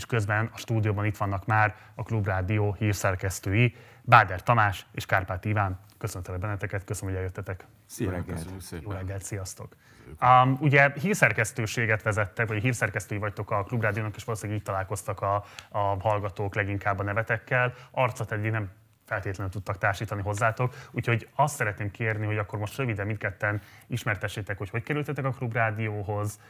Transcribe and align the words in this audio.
és 0.00 0.06
közben 0.06 0.50
a 0.54 0.58
stúdióban 0.58 1.04
itt 1.04 1.16
vannak 1.16 1.46
már 1.46 1.74
a 1.94 2.02
Klubrádió 2.02 2.76
hírszerkesztői, 2.78 3.76
Báder 4.02 4.42
Tamás 4.42 4.86
és 4.92 5.06
Kárpát 5.06 5.44
Iván. 5.44 5.78
Köszöntelek 5.98 6.40
benneteket, 6.40 6.84
köszönöm, 6.84 7.10
hogy 7.10 7.18
eljöttetek. 7.22 7.66
Szia 7.86 8.10
reggelt. 8.10 8.46
Jó 8.80 8.90
reggelt, 8.90 9.22
sziasztok. 9.22 9.76
Um, 10.20 10.56
ugye 10.60 10.92
hírszerkesztőséget 11.00 12.02
vezettek, 12.02 12.48
vagy 12.48 12.62
hírszerkesztői 12.62 13.18
vagytok 13.18 13.50
a 13.50 13.62
Klubrádiónak, 13.62 14.16
és 14.16 14.24
valószínűleg 14.24 14.60
így 14.60 14.66
találkoztak 14.66 15.20
a, 15.20 15.44
a 15.68 15.78
hallgatók 15.78 16.54
leginkább 16.54 16.98
a 16.98 17.02
nevetekkel. 17.02 17.74
Arcot 17.90 18.32
eddig 18.32 18.50
nem 18.50 18.70
feltétlenül 19.10 19.52
tudtak 19.52 19.78
társítani 19.78 20.22
hozzátok. 20.22 20.74
Úgyhogy 20.90 21.28
azt 21.34 21.56
szeretném 21.56 21.90
kérni, 21.90 22.26
hogy 22.26 22.38
akkor 22.38 22.58
most 22.58 22.76
röviden 22.76 23.06
mindketten 23.06 23.60
ismertessétek, 23.86 24.58
hogy 24.58 24.70
hogy 24.70 24.82
kerültetek 24.82 25.24
a 25.24 25.30
Klubrádióhoz, 25.30 26.40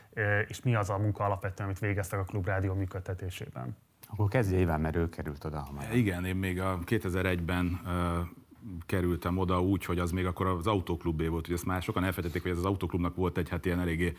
és 0.46 0.62
mi 0.62 0.74
az 0.74 0.90
a 0.90 0.98
munka 0.98 1.24
alapvetően, 1.24 1.68
amit 1.68 1.80
végeztek 1.80 2.18
a 2.18 2.24
Klubrádió 2.24 2.74
működtetésében. 2.74 3.76
Akkor 4.06 4.28
kezdje 4.28 4.58
Iván, 4.58 4.80
mert 4.80 4.96
ő 4.96 5.08
került 5.08 5.44
oda 5.44 5.58
hamarabb. 5.58 5.94
Igen, 5.94 6.24
én 6.24 6.36
még 6.36 6.60
a 6.60 6.78
2001-ben 6.78 7.80
kerültem 8.86 9.38
oda 9.38 9.62
úgy, 9.62 9.84
hogy 9.84 9.98
az 9.98 10.10
még 10.10 10.26
akkor 10.26 10.46
az 10.46 10.66
autóklubé 10.66 11.26
volt, 11.26 11.46
hogy 11.46 11.54
ezt 11.54 11.66
már 11.66 11.82
sokan 11.82 12.04
elfejtették, 12.04 12.42
hogy 12.42 12.50
ez 12.50 12.58
az 12.58 12.64
autóklubnak 12.64 13.16
volt 13.16 13.38
egy 13.38 13.48
hát 13.48 13.66
ilyen 13.66 13.80
eléggé 13.80 14.14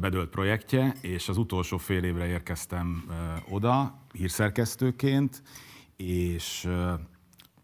bedölt 0.00 0.30
projektje, 0.30 0.94
és 1.00 1.28
az 1.28 1.36
utolsó 1.36 1.76
fél 1.76 2.04
évre 2.04 2.26
érkeztem 2.26 3.04
oda 3.48 3.98
hírszerkesztőként, 4.12 5.42
és 5.96 6.68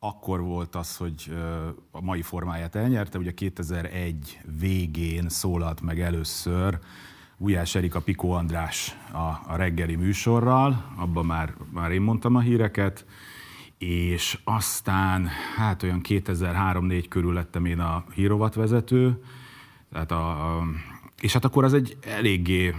akkor 0.03 0.41
volt 0.41 0.75
az, 0.75 0.97
hogy 0.97 1.33
a 1.91 2.01
mai 2.01 2.23
formáját 2.23 2.75
elnyerte, 2.75 3.19
ugye 3.19 3.35
2001 3.35 4.41
végén 4.59 5.29
szólalt 5.29 5.81
meg 5.81 6.01
először 6.01 6.79
Ujjás 7.37 7.75
Erika 7.75 8.01
Pikó 8.01 8.33
András 8.33 8.97
a, 9.13 9.53
a 9.53 9.57
reggeli 9.57 9.95
műsorral, 9.95 10.93
abban 10.97 11.27
már, 11.27 11.55
már 11.73 11.91
én 11.91 12.01
mondtam 12.01 12.35
a 12.35 12.41
híreket, 12.41 13.05
és 13.79 14.39
aztán 14.45 15.29
hát 15.57 15.83
olyan 15.83 16.01
2003-4 16.09 17.05
körül 17.09 17.33
lettem 17.33 17.65
én 17.65 17.79
a 17.79 18.05
hírovat 18.15 18.55
vezető, 18.55 19.23
tehát 19.93 20.11
a, 20.11 20.57
a, 20.59 20.65
és 21.21 21.33
hát 21.33 21.45
akkor 21.45 21.65
az 21.65 21.75
egy 21.75 21.97
eléggé 22.01 22.75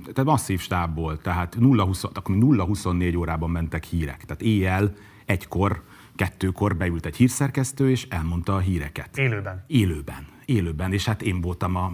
tehát 0.00 0.24
masszív 0.24 0.60
stáb 0.60 0.94
volt, 0.94 1.22
tehát 1.22 1.56
0-24 1.60 3.18
órában 3.18 3.50
mentek 3.50 3.84
hírek, 3.84 4.24
tehát 4.24 4.42
éjjel 4.42 4.94
egykor, 5.24 5.82
kettőkor 6.16 6.76
beült 6.76 7.06
egy 7.06 7.16
hírszerkesztő, 7.16 7.90
és 7.90 8.06
elmondta 8.08 8.54
a 8.54 8.58
híreket. 8.58 9.18
Élőben? 9.18 9.64
Élőben, 9.66 10.26
élőben, 10.44 10.92
és 10.92 11.04
hát 11.04 11.22
én 11.22 11.40
voltam 11.40 11.76
a 11.76 11.92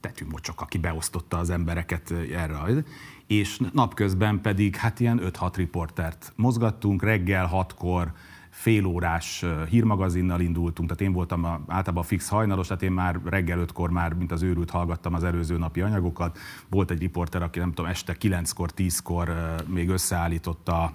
tetűmocsok, 0.00 0.60
aki 0.60 0.78
beosztotta 0.78 1.38
az 1.38 1.50
embereket 1.50 2.10
erre 2.32 2.84
és 3.26 3.60
napközben 3.72 4.40
pedig 4.40 4.76
hát 4.76 5.00
ilyen 5.00 5.20
5-6 5.22 5.52
riportert 5.56 6.32
mozgattunk, 6.36 7.02
reggel 7.02 7.50
6-kor 7.52 8.12
fél 8.50 8.84
órás 8.84 9.44
hírmagazinnal 9.68 10.40
indultunk, 10.40 10.88
tehát 10.88 11.02
én 11.02 11.12
voltam 11.12 11.44
a, 11.44 11.60
általában 11.68 12.02
fix 12.02 12.28
hajnalos, 12.28 12.66
tehát 12.66 12.82
én 12.82 12.92
már 12.92 13.20
reggel 13.24 13.58
ötkor 13.58 13.90
már, 13.90 14.12
mint 14.12 14.32
az 14.32 14.42
őrült 14.42 14.70
hallgattam 14.70 15.14
az 15.14 15.24
előző 15.24 15.58
napi 15.58 15.80
anyagokat. 15.80 16.38
Volt 16.68 16.90
egy 16.90 16.98
riporter, 16.98 17.42
aki 17.42 17.58
nem 17.58 17.72
tudom, 17.72 17.90
este 17.90 18.16
9-kor, 18.20 18.70
10-kor 18.76 19.54
még 19.66 19.88
összeállította 19.88 20.92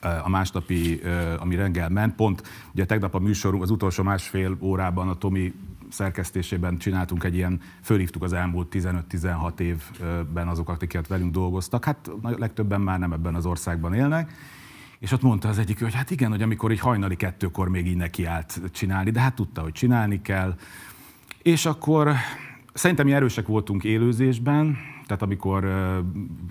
a 0.00 0.28
másnapi, 0.28 1.00
ami 1.38 1.54
reggel 1.54 1.88
ment. 1.88 2.14
Pont 2.14 2.42
ugye 2.72 2.84
tegnap 2.84 3.14
a 3.14 3.18
műsorunk, 3.18 3.62
az 3.62 3.70
utolsó 3.70 4.02
másfél 4.02 4.56
órában 4.60 5.08
a 5.08 5.14
Tomi 5.14 5.52
szerkesztésében 5.88 6.78
csináltunk 6.78 7.24
egy 7.24 7.34
ilyen, 7.34 7.60
fölhívtuk 7.82 8.22
az 8.22 8.32
elmúlt 8.32 8.74
15-16 8.76 9.60
évben 9.60 10.48
azokat, 10.48 10.82
akiket 10.82 11.06
velünk 11.06 11.32
dolgoztak. 11.32 11.84
Hát 11.84 12.10
legtöbben 12.22 12.80
már 12.80 12.98
nem 12.98 13.12
ebben 13.12 13.34
az 13.34 13.46
országban 13.46 13.94
élnek. 13.94 14.32
És 14.98 15.12
ott 15.12 15.22
mondta 15.22 15.48
az 15.48 15.58
egyik, 15.58 15.82
hogy 15.82 15.94
hát 15.94 16.10
igen, 16.10 16.30
hogy 16.30 16.42
amikor 16.42 16.70
egy 16.70 16.80
hajnali 16.80 17.16
kettőkor 17.16 17.68
még 17.68 17.86
így 17.86 17.96
neki 17.96 18.24
állt 18.24 18.60
csinálni, 18.72 19.10
de 19.10 19.20
hát 19.20 19.34
tudta, 19.34 19.60
hogy 19.60 19.72
csinálni 19.72 20.22
kell. 20.22 20.54
És 21.42 21.66
akkor 21.66 22.12
szerintem 22.72 23.06
mi 23.06 23.12
erősek 23.12 23.46
voltunk 23.46 23.84
élőzésben, 23.84 24.76
tehát 25.08 25.22
amikor 25.22 25.64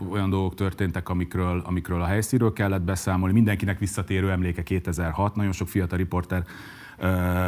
olyan 0.09 0.29
dolgok 0.29 0.55
történtek, 0.55 1.09
amikről, 1.09 1.61
amikről 1.65 2.01
a 2.01 2.05
helyszínről 2.05 2.53
kellett 2.53 2.81
beszámolni, 2.81 3.33
mindenkinek 3.33 3.79
visszatérő 3.79 4.31
emléke 4.31 4.63
2006, 4.63 5.35
nagyon 5.35 5.51
sok 5.51 5.67
fiatal 5.67 5.97
riporter 5.97 6.43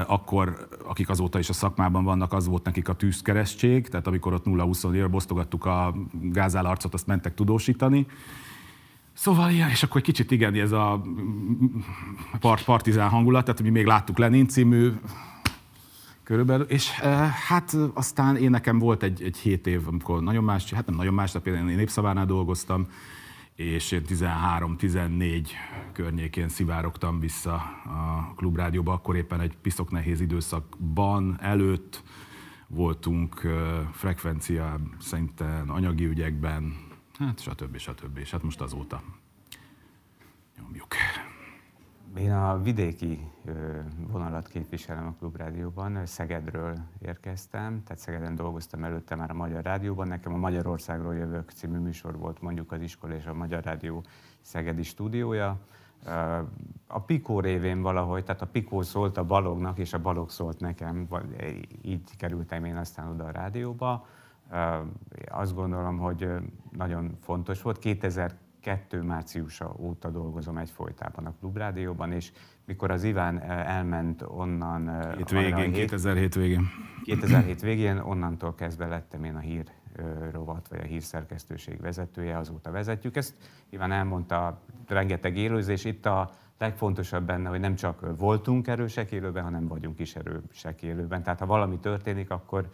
akkor, 0.08 0.68
akik 0.86 1.10
azóta 1.10 1.40
is 1.40 1.50
a 1.50 1.54
szakmában 1.54 2.04
vannak, 2.04 2.34
az 2.34 2.48
volt 2.48 2.64
nekik 2.66 2.90
a 2.90 2.94
tűzkeresztség, 2.94 3.88
tehát 3.88 4.08
amikor 4.08 4.34
ott 4.34 4.46
0-20 4.46 4.94
ér 4.94 5.10
bosztogattuk 5.10 5.66
a 5.66 5.96
gázálarcot, 6.22 6.94
azt 6.94 7.08
mentek 7.08 7.34
tudósítani. 7.34 8.06
Szóval 9.14 9.52
ilyen, 9.52 9.70
és 9.70 9.84
akkor 9.84 9.98
egy 9.98 10.04
kicsit 10.04 10.32
igen, 10.32 10.54
ez 10.56 10.72
a 10.72 11.02
part, 12.40 12.64
partizán 12.64 13.10
hangulat, 13.10 13.46
tehát 13.46 13.62
mi 13.62 13.70
még 13.70 13.86
láttuk 13.86 14.18
Lenin 14.18 14.48
című 14.48 14.92
körülbelül, 16.30 16.66
és 16.66 16.90
hát 17.48 17.78
aztán 17.94 18.36
én 18.38 18.50
nekem 18.50 18.80
volt 18.80 19.04
egy, 19.04 19.24
egy 19.24 19.38
hét 19.38 19.68
év, 19.68 19.88
amikor 19.88 20.24
nagyon 20.24 20.44
más, 20.44 20.74
hát 20.74 20.86
nem 20.86 20.96
nagyon 20.96 21.14
más, 21.14 21.32
de 21.32 21.40
például 21.40 21.70
én 21.70 21.76
Népszavánál 21.76 22.26
dolgoztam, 22.26 22.88
és 23.56 23.92
én 23.92 24.02
13-14 24.08 25.48
környékén 25.94 26.50
szivárogtam 26.50 27.20
vissza 27.20 27.54
a 27.84 28.34
klubrádióba, 28.36 28.94
akkor 28.94 29.16
éppen 29.16 29.40
egy 29.40 29.58
piszok 29.62 29.92
nehéz 29.92 30.22
időszakban 30.22 31.38
előtt 31.42 32.04
voltunk 32.68 33.48
frekvencia 33.92 34.80
szinten, 35.00 35.70
anyagi 35.70 36.06
ügyekben, 36.06 36.76
hát 37.18 37.42
stb. 37.42 37.78
stb. 37.78 38.18
És 38.18 38.32
hát 38.32 38.44
most 38.44 38.62
azóta 38.62 39.02
nyomjuk. 40.58 40.96
Én 42.16 42.32
a 42.32 42.62
vidéki 42.62 43.32
vonalat 44.12 44.48
képviselem 44.48 45.08
a 45.08 45.14
Klubrádióban, 45.20 46.06
Szegedről 46.06 46.76
érkeztem, 47.00 47.84
tehát 47.84 48.02
Szegeden 48.02 48.36
dolgoztam 48.36 48.84
előtte 48.84 49.16
már 49.16 49.30
a 49.30 49.34
Magyar 49.34 49.64
Rádióban. 49.64 50.08
Nekem 50.08 50.34
a 50.34 50.38
Magyarországról 50.38 51.16
jövök 51.16 51.52
című 51.52 51.78
műsor 51.78 52.18
volt 52.18 52.42
mondjuk 52.42 52.72
az 52.72 52.82
iskola 52.82 53.16
és 53.16 53.26
a 53.26 53.34
Magyar 53.34 53.64
Rádió 53.64 54.04
Szegedi 54.42 54.84
stúdiója. 54.84 55.60
A 56.88 57.00
Pikó 57.00 57.40
révén 57.40 57.82
valahogy, 57.82 58.24
tehát 58.24 58.42
a 58.42 58.48
Pikó 58.48 58.82
szólt 58.82 59.18
a 59.18 59.26
Balognak, 59.26 59.78
és 59.78 59.94
a 59.94 60.02
Balog 60.02 60.30
szólt 60.30 60.60
nekem, 60.60 61.08
így 61.82 62.16
kerültem 62.18 62.64
én 62.64 62.78
aztán 62.78 63.08
oda 63.08 63.24
a 63.24 63.32
rádióba. 63.32 64.06
Azt 65.28 65.56
gondolom, 65.56 65.98
hogy 65.98 66.28
nagyon 66.72 67.18
fontos 67.22 67.62
volt. 67.62 67.80
2000 67.80 68.38
kettő 68.62 69.02
márciusa 69.02 69.76
óta 69.78 70.10
dolgozom 70.10 70.58
egyfolytában 70.58 71.26
a 71.26 71.34
Klubrádióban, 71.40 72.12
és 72.12 72.32
mikor 72.66 72.92
az 72.92 73.04
Iván 73.04 73.40
eh, 73.40 73.76
elment 73.78 74.22
onnan... 74.28 74.90
Eh, 74.90 75.16
hét 75.16 75.30
végén, 75.30 75.72
2007 75.72 76.36
végén. 76.36 76.68
2007 77.04 77.62
végén, 77.62 77.98
onnantól 77.98 78.56
kezdve 78.56 78.88
lettem 78.88 79.24
én 79.24 79.36
a 79.36 79.40
hír 79.40 79.64
eh, 79.96 80.06
rovat, 80.32 80.68
vagy 80.68 80.80
a 80.80 80.84
hírszerkesztőség 80.84 81.82
vezetője, 81.82 82.38
azóta 82.38 82.72
vezetjük. 82.72 83.16
Ezt 83.16 83.36
Iván 83.70 83.92
elmondta, 83.92 84.62
rengeteg 84.88 85.38
élőzés. 85.38 85.86
Itt 85.86 86.06
a 86.06 86.30
legfontosabb 86.58 87.26
benne, 87.26 87.50
hogy 87.50 87.60
nem 87.60 87.76
csak 87.76 88.18
voltunk 88.18 88.68
erősek 88.68 89.12
élőben, 89.12 89.44
hanem 89.44 89.68
vagyunk 89.68 90.00
is 90.00 90.16
erősek 90.16 90.82
élőben. 90.82 91.24
Tehát 91.24 91.40
ha 91.40 91.46
valami 91.46 91.80
történik, 91.80 92.30
akkor 92.30 92.70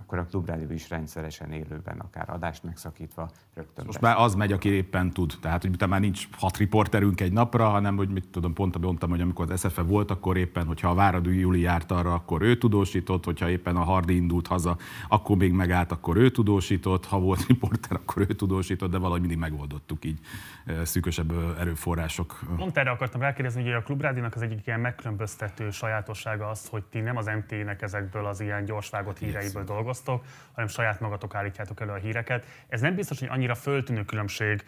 akkor 0.00 0.18
a 0.18 0.24
klubrádió 0.24 0.70
is 0.70 0.90
rendszeresen 0.90 1.52
élőben, 1.52 1.98
akár 1.98 2.30
adást 2.30 2.64
megszakítva 2.64 3.30
rögtön. 3.54 3.84
Most 3.86 4.00
már 4.00 4.16
az 4.18 4.34
megy, 4.34 4.52
aki 4.52 4.68
éppen 4.68 5.10
tud. 5.10 5.32
Tehát, 5.40 5.62
hogy 5.62 5.88
már 5.88 6.00
nincs 6.00 6.28
hat 6.32 6.56
riporterünk 6.56 7.20
egy 7.20 7.32
napra, 7.32 7.68
hanem, 7.68 7.96
hogy 7.96 8.08
mit 8.08 8.28
tudom, 8.28 8.52
pont 8.52 8.78
mondtam, 8.78 9.10
hogy 9.10 9.20
amikor 9.20 9.50
az 9.50 9.60
SFE 9.60 9.82
volt, 9.82 10.10
akkor 10.10 10.36
éppen, 10.36 10.66
hogyha 10.66 10.88
a 10.88 10.94
Váradú 10.94 11.30
Júli 11.30 11.60
járt 11.60 11.90
arra, 11.90 12.14
akkor 12.14 12.42
ő 12.42 12.58
tudósított, 12.58 13.24
hogyha 13.24 13.50
éppen 13.50 13.76
a 13.76 13.82
Hardi 13.82 14.16
indult 14.16 14.46
haza, 14.46 14.76
akkor 15.08 15.36
még 15.36 15.52
megállt, 15.52 15.92
akkor 15.92 16.16
ő 16.16 16.30
tudósított, 16.30 17.04
ha 17.04 17.18
volt 17.18 17.46
riporter, 17.46 17.96
akkor 17.96 18.22
ő 18.28 18.34
tudósított, 18.34 18.90
de 18.90 18.98
valahogy 18.98 19.20
mindig 19.20 19.38
megoldottuk 19.38 20.04
így 20.04 20.18
szűkösebb 20.82 21.32
erőforrások. 21.58 22.40
Pont 22.56 22.76
erre 22.76 22.90
akartam 22.90 23.20
rákérdezni, 23.20 23.62
hogy 23.62 23.72
a 23.72 23.82
Klubrádinak 23.82 24.34
az 24.34 24.42
egyik 24.42 24.66
ilyen 24.66 24.80
megkülönböztető 24.80 25.70
sajátossága 25.70 26.48
az, 26.48 26.68
hogy 26.68 26.84
ti 26.84 27.00
nem 27.00 27.16
az 27.16 27.26
MT-nek 27.26 27.82
ezekből 27.82 28.26
az 28.26 28.40
ilyen 28.40 28.64
gyorsvágott 28.64 29.18
híreiből 29.18 29.64
dolgoztok, 29.64 29.86
dolgoztok, 29.88 30.24
hanem 30.52 30.68
saját 30.68 31.00
magatok 31.00 31.34
állítjátok 31.34 31.80
elő 31.80 31.90
a 31.90 31.96
híreket. 31.96 32.44
Ez 32.68 32.80
nem 32.80 32.94
biztos, 32.94 33.18
hogy 33.18 33.28
annyira 33.28 33.54
föltűnő 33.54 34.04
különbség 34.04 34.64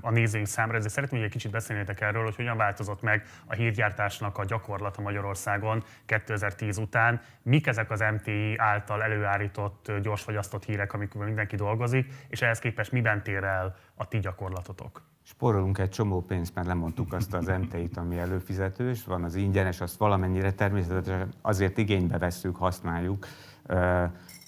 a 0.00 0.10
nézőink 0.10 0.46
számára, 0.46 0.76
ezért 0.76 0.92
szeretném, 0.92 1.18
hogy 1.20 1.28
egy 1.28 1.34
kicsit 1.34 1.50
beszélnétek 1.50 2.00
erről, 2.00 2.24
hogy 2.24 2.36
hogyan 2.36 2.56
változott 2.56 3.02
meg 3.02 3.24
a 3.46 3.54
hírgyártásnak 3.54 4.38
a 4.38 4.44
gyakorlata 4.44 5.00
Magyarországon 5.00 5.84
2010 6.06 6.78
után. 6.78 7.20
Mik 7.42 7.66
ezek 7.66 7.90
az 7.90 8.04
MTI 8.12 8.54
által 8.56 9.02
előállított, 9.02 9.92
gyorsfagyasztott 10.02 10.64
hírek, 10.64 10.92
amikor 10.92 11.24
mindenki 11.24 11.56
dolgozik, 11.56 12.12
és 12.28 12.42
ehhez 12.42 12.58
képest 12.58 12.92
miben 12.92 13.22
tér 13.22 13.44
el 13.44 13.76
a 13.94 14.08
ti 14.08 14.18
gyakorlatotok? 14.18 15.02
Spórolunk 15.28 15.78
egy 15.78 15.90
csomó 15.90 16.20
pénzt, 16.22 16.54
mert 16.54 16.66
lemondtuk 16.66 17.12
azt 17.12 17.34
az 17.34 17.46
MT-t, 17.46 17.96
ami 17.96 18.18
előfizetős, 18.18 19.04
van 19.04 19.24
az 19.24 19.34
ingyenes, 19.34 19.80
azt 19.80 19.96
valamennyire 19.96 20.52
természetesen 20.52 21.32
azért 21.42 21.78
igénybe 21.78 22.18
vesszük, 22.18 22.56
használjuk. 22.56 23.26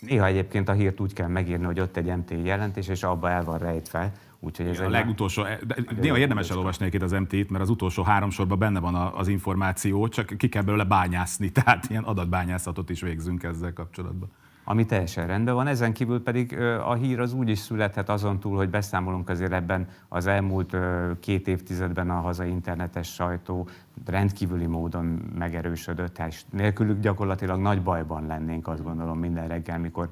Néha 0.00 0.26
egyébként 0.26 0.68
a 0.68 0.72
hírt 0.72 1.00
úgy 1.00 1.12
kell 1.12 1.28
megírni, 1.28 1.64
hogy 1.64 1.80
ott 1.80 1.96
egy 1.96 2.16
MT 2.16 2.34
jelentés, 2.44 2.88
és 2.88 3.02
abba 3.02 3.30
el 3.30 3.44
van 3.44 3.58
rejtve, 3.58 4.12
Úgyhogy 4.40 4.66
ez 4.66 4.80
a 4.80 4.84
egy 4.84 4.90
legutolsó, 4.90 5.42
de 5.42 5.76
néha 6.00 6.18
érdemes 6.18 6.50
elolvasni 6.50 6.86
egyébként 6.86 7.12
az 7.12 7.20
MT-t, 7.20 7.50
mert 7.50 7.62
az 7.62 7.70
utolsó 7.70 8.02
három 8.02 8.30
sorban 8.30 8.58
benne 8.58 8.80
van 8.80 8.94
az 8.94 9.28
információ, 9.28 10.08
csak 10.08 10.26
ki 10.36 10.48
kell 10.48 10.62
belőle 10.62 10.84
bányászni, 10.84 11.52
tehát 11.62 11.90
ilyen 11.90 12.02
adatbányászatot 12.02 12.90
is 12.90 13.00
végzünk 13.00 13.42
ezzel 13.42 13.72
kapcsolatban 13.72 14.30
ami 14.70 14.87
teljesen 14.87 15.26
rendben 15.26 15.55
van. 15.55 15.67
Ezen 15.67 15.93
kívül 15.93 16.23
pedig 16.23 16.59
a 16.61 16.94
hír 16.94 17.20
az 17.20 17.32
úgy 17.32 17.49
is 17.49 17.59
születhet 17.59 18.09
azon 18.09 18.41
túl, 18.41 18.56
hogy 18.56 18.69
beszámolunk 18.69 19.29
azért 19.29 19.53
ebben 19.53 19.88
az 20.09 20.26
elmúlt 20.26 20.76
két 21.20 21.49
évtizedben 21.49 22.11
a 22.11 22.20
hazai 22.20 22.50
internetes 22.50 23.15
sajtó 23.15 23.69
rendkívüli 24.06 24.67
módon 24.67 25.05
megerősödött, 25.38 26.19
és 26.29 26.43
nélkülük 26.50 27.00
gyakorlatilag 27.00 27.61
nagy 27.61 27.82
bajban 27.82 28.26
lennénk, 28.26 28.69
azt 28.69 28.82
gondolom 28.82 29.19
minden 29.19 29.49
reggel, 29.49 29.79
mikor 29.79 30.09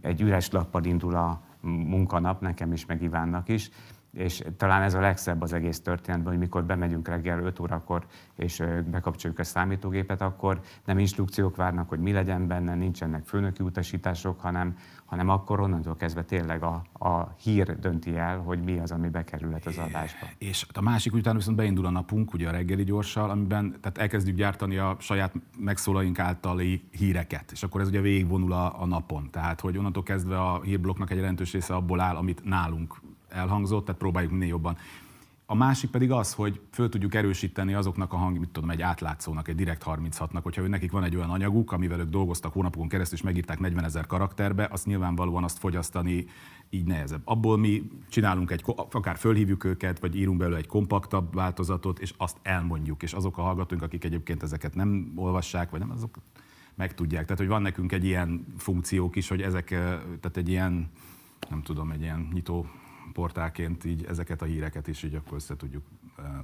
egy 0.00 0.20
üres 0.20 0.50
lappal 0.50 0.84
indul 0.84 1.14
a 1.14 1.40
munkanap, 1.66 2.40
nekem 2.40 2.72
is, 2.72 2.86
meg 2.86 3.02
Ivánnak 3.02 3.48
is, 3.48 3.70
és 4.16 4.42
talán 4.56 4.82
ez 4.82 4.94
a 4.94 5.00
legszebb 5.00 5.42
az 5.42 5.52
egész 5.52 5.80
történetben, 5.80 6.32
hogy 6.32 6.38
mikor 6.38 6.64
bemegyünk 6.64 7.08
reggel 7.08 7.40
5 7.40 7.60
órakor, 7.60 8.06
és 8.36 8.62
bekapcsoljuk 8.90 9.38
a 9.38 9.44
számítógépet, 9.44 10.20
akkor 10.20 10.60
nem 10.84 10.98
instrukciók 10.98 11.56
várnak, 11.56 11.88
hogy 11.88 11.98
mi 11.98 12.12
legyen 12.12 12.46
benne, 12.46 12.74
nincsenek 12.74 13.24
főnöki 13.24 13.62
utasítások, 13.62 14.40
hanem, 14.40 14.76
hanem 15.04 15.28
akkor 15.28 15.60
onnantól 15.60 15.96
kezdve 15.96 16.22
tényleg 16.22 16.62
a, 16.62 16.82
a 16.92 17.34
hír 17.42 17.78
dönti 17.78 18.16
el, 18.16 18.38
hogy 18.38 18.62
mi 18.62 18.78
az, 18.78 18.90
ami 18.90 19.08
bekerülhet 19.08 19.66
az 19.66 19.78
adásba. 19.78 20.26
És 20.38 20.66
a 20.72 20.80
másik 20.80 21.14
után 21.14 21.36
viszont 21.36 21.56
beindul 21.56 21.86
a 21.86 21.90
napunk, 21.90 22.32
ugye 22.32 22.48
a 22.48 22.50
reggeli 22.50 22.84
gyorssal, 22.84 23.30
amiben 23.30 23.76
tehát 23.80 23.98
elkezdjük 23.98 24.36
gyártani 24.36 24.76
a 24.76 24.96
saját 24.98 25.32
megszólaink 25.58 26.18
általi 26.18 26.88
híreket, 26.90 27.52
és 27.52 27.62
akkor 27.62 27.80
ez 27.80 27.88
ugye 27.88 28.00
végigvonul 28.00 28.52
a, 28.52 28.82
a 28.82 28.86
napon. 28.86 29.30
Tehát, 29.30 29.60
hogy 29.60 29.78
onnantól 29.78 30.02
kezdve 30.02 30.40
a 30.40 30.62
hírblokknak 30.62 31.10
egy 31.10 31.16
jelentős 31.16 31.52
része 31.52 31.74
abból 31.74 32.00
áll, 32.00 32.16
amit 32.16 32.44
nálunk 32.44 33.00
elhangzott, 33.36 33.84
tehát 33.84 34.00
próbáljuk 34.00 34.32
minél 34.32 34.48
jobban. 34.48 34.76
A 35.48 35.54
másik 35.54 35.90
pedig 35.90 36.10
az, 36.10 36.32
hogy 36.32 36.60
föl 36.70 36.88
tudjuk 36.88 37.14
erősíteni 37.14 37.74
azoknak 37.74 38.12
a 38.12 38.16
hang, 38.16 38.38
mit 38.38 38.48
tudom, 38.48 38.70
egy 38.70 38.82
átlátszónak, 38.82 39.48
egy 39.48 39.54
Direkt 39.54 39.82
36-nak, 39.86 40.40
hogyha 40.42 40.62
ő 40.62 40.68
nekik 40.68 40.90
van 40.90 41.04
egy 41.04 41.16
olyan 41.16 41.30
anyaguk, 41.30 41.72
amivel 41.72 42.00
ők 42.00 42.08
dolgoztak 42.08 42.52
hónapokon 42.52 42.88
keresztül, 42.88 43.18
és 43.18 43.24
megírták 43.24 43.58
40 43.58 43.84
ezer 43.84 44.06
karakterbe, 44.06 44.68
azt 44.70 44.86
nyilvánvalóan 44.86 45.44
azt 45.44 45.58
fogyasztani 45.58 46.26
így 46.70 46.84
nehezebb. 46.84 47.20
Abból 47.24 47.58
mi 47.58 47.90
csinálunk 48.08 48.50
egy, 48.50 48.62
akár 48.90 49.16
fölhívjuk 49.16 49.64
őket, 49.64 50.00
vagy 50.00 50.16
írunk 50.16 50.38
belőle 50.38 50.56
egy 50.56 50.66
kompaktabb 50.66 51.34
változatot, 51.34 51.98
és 51.98 52.14
azt 52.16 52.36
elmondjuk, 52.42 53.02
és 53.02 53.12
azok 53.12 53.38
a 53.38 53.42
hallgatóink, 53.42 53.84
akik 53.84 54.04
egyébként 54.04 54.42
ezeket 54.42 54.74
nem 54.74 55.12
olvassák, 55.16 55.70
vagy 55.70 55.80
nem, 55.80 55.90
azok 55.90 56.18
megtudják. 56.74 57.22
Tehát, 57.22 57.38
hogy 57.38 57.48
van 57.48 57.62
nekünk 57.62 57.92
egy 57.92 58.04
ilyen 58.04 58.46
funkciók 58.56 59.16
is, 59.16 59.28
hogy 59.28 59.42
ezek, 59.42 59.68
tehát 60.20 60.36
egy 60.36 60.48
ilyen, 60.48 60.90
nem 61.50 61.62
tudom, 61.62 61.90
egy 61.90 62.00
ilyen 62.00 62.28
nyitó 62.32 62.66
portálként 63.16 63.84
így 63.84 64.04
ezeket 64.08 64.42
a 64.42 64.44
híreket 64.44 64.86
is 64.88 65.02
így 65.02 65.14
akkor 65.14 65.36
össze 65.36 65.56
tudjuk 65.56 65.82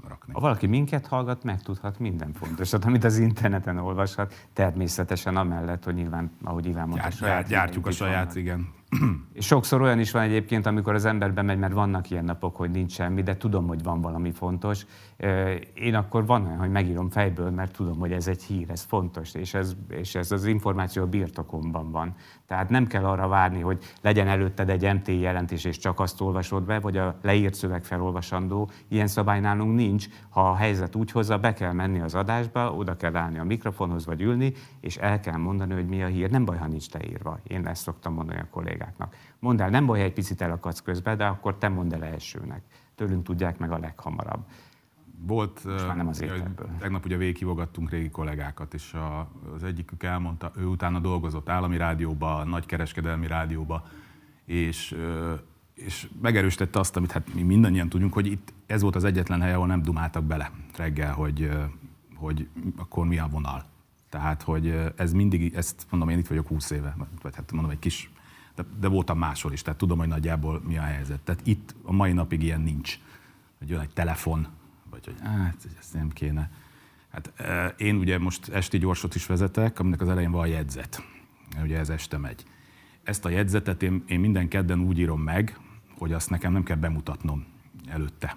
rakni. 0.09 0.33
Ha 0.33 0.41
valaki 0.41 0.67
minket 0.67 1.07
hallgat, 1.07 1.45
megtudhat 1.45 1.99
minden 1.99 2.33
fontosat, 2.33 2.85
amit 2.85 3.05
az 3.05 3.19
interneten 3.19 3.79
olvashat, 3.79 4.49
természetesen 4.53 5.37
amellett, 5.37 5.85
hogy 5.85 5.95
nyilván, 5.95 6.31
ahogy 6.43 6.67
Iván 6.67 6.89
mondta, 6.89 7.07
Gyárt, 7.09 7.17
saját 7.17 7.49
gyártjuk 7.49 7.87
a 7.87 7.91
saját, 7.91 8.37
igen. 8.37 8.69
Sokszor 9.39 9.83
olyan 9.83 9.99
is 9.99 10.11
van 10.11 10.23
egyébként, 10.23 10.67
amikor 10.67 10.95
az 10.95 11.05
ember 11.05 11.35
bemegy, 11.35 11.59
mert 11.59 11.73
vannak 11.73 12.11
ilyen 12.11 12.25
napok, 12.25 12.57
hogy 12.57 12.71
nincs 12.71 12.93
semmi, 12.93 13.23
de 13.23 13.37
tudom, 13.37 13.67
hogy 13.67 13.83
van 13.83 14.01
valami 14.01 14.31
fontos. 14.31 14.87
Én 15.75 15.95
akkor 15.95 16.27
van 16.27 16.47
olyan, 16.47 16.59
hogy 16.59 16.71
megírom 16.71 17.11
fejből, 17.11 17.51
mert 17.51 17.73
tudom, 17.73 17.99
hogy 17.99 18.13
ez 18.13 18.29
egy 18.29 18.43
hír, 18.43 18.71
ez 18.71 18.83
fontos, 18.83 19.35
és 19.35 19.55
ez, 19.55 19.77
és 19.89 20.15
ez 20.15 20.33
az 20.33 20.45
információ 20.45 21.03
a 21.03 21.07
birtokomban 21.07 21.91
van. 21.91 22.15
Tehát 22.47 22.69
nem 22.69 22.87
kell 22.87 23.05
arra 23.05 23.29
várni, 23.29 23.61
hogy 23.61 23.79
legyen 24.01 24.29
előtted 24.29 24.69
egy 24.69 24.95
MT 24.95 25.09
jelentés, 25.09 25.65
és 25.65 25.79
csak 25.79 26.01
azt 26.01 26.21
olvasod 26.21 26.63
be, 26.63 26.81
vagy 26.81 26.97
a 26.97 27.19
leírt 27.23 27.55
szöveg 27.55 27.85
felolvasandó. 27.85 28.71
Ilyen 28.89 29.07
szabály 29.07 29.41
nálunk 29.41 29.75
nincs. 29.75 30.07
Ha 30.29 30.51
a 30.51 30.55
helyzet 30.55 30.95
úgy 30.95 31.11
hozza, 31.11 31.39
be 31.39 31.53
kell 31.53 31.73
menni 31.73 32.01
az 32.01 32.15
adásba, 32.15 32.75
oda 32.75 32.97
kell 32.97 33.17
állni 33.17 33.39
a 33.39 33.45
mikrofonhoz, 33.45 34.07
vagy 34.07 34.21
ülni, 34.23 34.53
és 34.81 34.97
el 34.97 35.21
kell 35.21 35.37
mondani, 35.37 35.75
hogy 35.75 35.87
mi 35.87 36.03
a 36.03 36.07
hír. 36.07 36.31
Nem 36.31 36.45
baj, 36.45 36.57
ha 36.57 36.67
nincs 36.67 36.93
leírva. 36.93 37.39
Én 37.43 37.67
ezt 37.67 37.83
szoktam 37.83 38.15
mondani 38.15 38.41
a 38.41 38.47
kollégáknak. 38.83 39.17
Mondd 39.39 39.61
el, 39.61 39.71
nem 39.71 39.87
baj, 39.87 40.03
egy 40.03 40.13
picit 40.13 40.41
elakadsz 40.41 40.83
közben, 40.83 41.17
de 41.17 41.27
akkor 41.27 41.57
te 41.59 41.69
mondd 41.69 41.95
el 41.95 42.05
elsőnek. 42.05 42.63
Tőlünk 42.95 43.25
tudják 43.25 43.59
meg 43.59 43.71
a 43.71 43.79
leghamarabb. 43.79 44.45
Volt, 45.27 45.65
nem 45.97 46.09
az 46.09 46.25
tegnap 46.79 47.05
ugye 47.05 47.17
végighívogattunk 47.17 47.91
régi 47.91 48.11
kollégákat, 48.11 48.75
és 48.75 48.93
a, 48.93 49.29
az 49.55 49.65
egyikük 49.65 50.03
elmondta, 50.03 50.53
ő 50.57 50.67
utána 50.67 50.99
dolgozott 50.99 51.49
állami 51.49 51.77
rádióba, 51.77 52.45
nagykereskedelmi 52.45 53.27
rádióba, 53.27 53.87
és, 54.45 54.97
és 55.75 56.09
megerősítette 56.23 56.79
azt, 56.79 56.97
amit 56.97 57.13
hát 57.13 57.35
mi 57.35 57.43
mindannyian 57.43 57.89
tudjuk, 57.89 58.13
hogy 58.13 58.27
itt 58.27 58.53
ez 58.67 58.83
volt 58.83 58.97
az 58.97 59.05
egyetlen 59.05 59.41
hely, 59.41 59.53
ahol 59.53 59.67
nem 59.67 59.83
dumáltak 59.83 60.25
bele 60.25 60.51
reggel, 60.77 61.13
hogy, 61.13 61.51
hogy 62.15 62.49
akkor 62.77 63.07
mi 63.07 63.19
a 63.19 63.29
vonal. 63.31 63.65
Tehát, 64.09 64.43
hogy 64.43 64.93
ez 64.97 65.13
mindig, 65.13 65.55
ezt 65.55 65.87
mondom, 65.91 66.09
én 66.09 66.19
itt 66.19 66.27
vagyok 66.27 66.47
20 66.47 66.71
éve, 66.71 66.97
vagy 67.23 67.37
hát 67.37 67.53
mondom, 67.53 67.71
egy 67.71 67.79
kis, 67.79 68.11
de, 68.55 68.65
de 68.81 68.89
voltam 68.89 69.19
máshol 69.19 69.53
is, 69.53 69.63
tehát 69.63 69.79
tudom, 69.79 69.99
hogy 69.99 70.09
nagyjából 70.09 70.63
mi 70.67 70.79
a 70.79 70.83
helyzet. 70.83 71.21
Tehát 71.21 71.41
itt 71.47 71.75
a 71.83 71.93
mai 71.93 72.13
napig 72.13 72.43
ilyen 72.43 72.61
nincs. 72.61 72.99
Hogy 73.59 73.69
jön 73.69 73.81
egy 73.81 73.93
telefon, 73.93 74.47
vagy 74.91 75.05
hogy 75.05 75.15
hát, 75.23 75.69
ezt 75.79 75.95
nem 75.95 76.09
kéne. 76.09 76.51
Hát 77.11 77.33
én 77.77 77.97
ugye 77.97 78.19
most 78.19 78.49
esti 78.49 78.79
gyorsot 78.79 79.15
is 79.15 79.27
vezetek, 79.27 79.79
aminek 79.79 80.01
az 80.01 80.09
elején 80.09 80.31
van 80.31 80.41
a 80.41 80.47
jegyzet. 80.47 81.03
Ugye 81.63 81.79
ez 81.79 81.89
este 81.89 82.17
megy. 82.17 82.45
Ezt 83.03 83.25
a 83.25 83.29
jegyzetet 83.29 83.83
én, 83.83 84.03
én 84.07 84.21
minden 84.21 84.49
kedden 84.49 84.81
úgy 84.81 84.99
írom 84.99 85.21
meg, 85.21 85.59
hogy 85.99 86.13
azt 86.13 86.31
nekem 86.31 86.53
nem 86.53 86.63
kell 86.63 86.77
bemutatnom 86.77 87.45
előtte. 87.87 88.37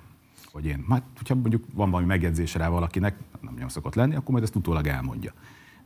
Hogy 0.51 0.65
én, 0.65 0.85
hát, 0.89 1.03
hogyha 1.17 1.35
mondjuk 1.35 1.63
van 1.73 1.89
valami 1.89 2.07
megjegyzése 2.07 2.59
rá 2.59 2.69
valakinek, 2.69 3.15
nem 3.41 3.53
nagyon 3.53 3.69
szokott 3.69 3.95
lenni, 3.95 4.15
akkor 4.15 4.31
majd 4.31 4.43
ezt 4.43 4.55
utólag 4.55 4.87
elmondja. 4.87 5.33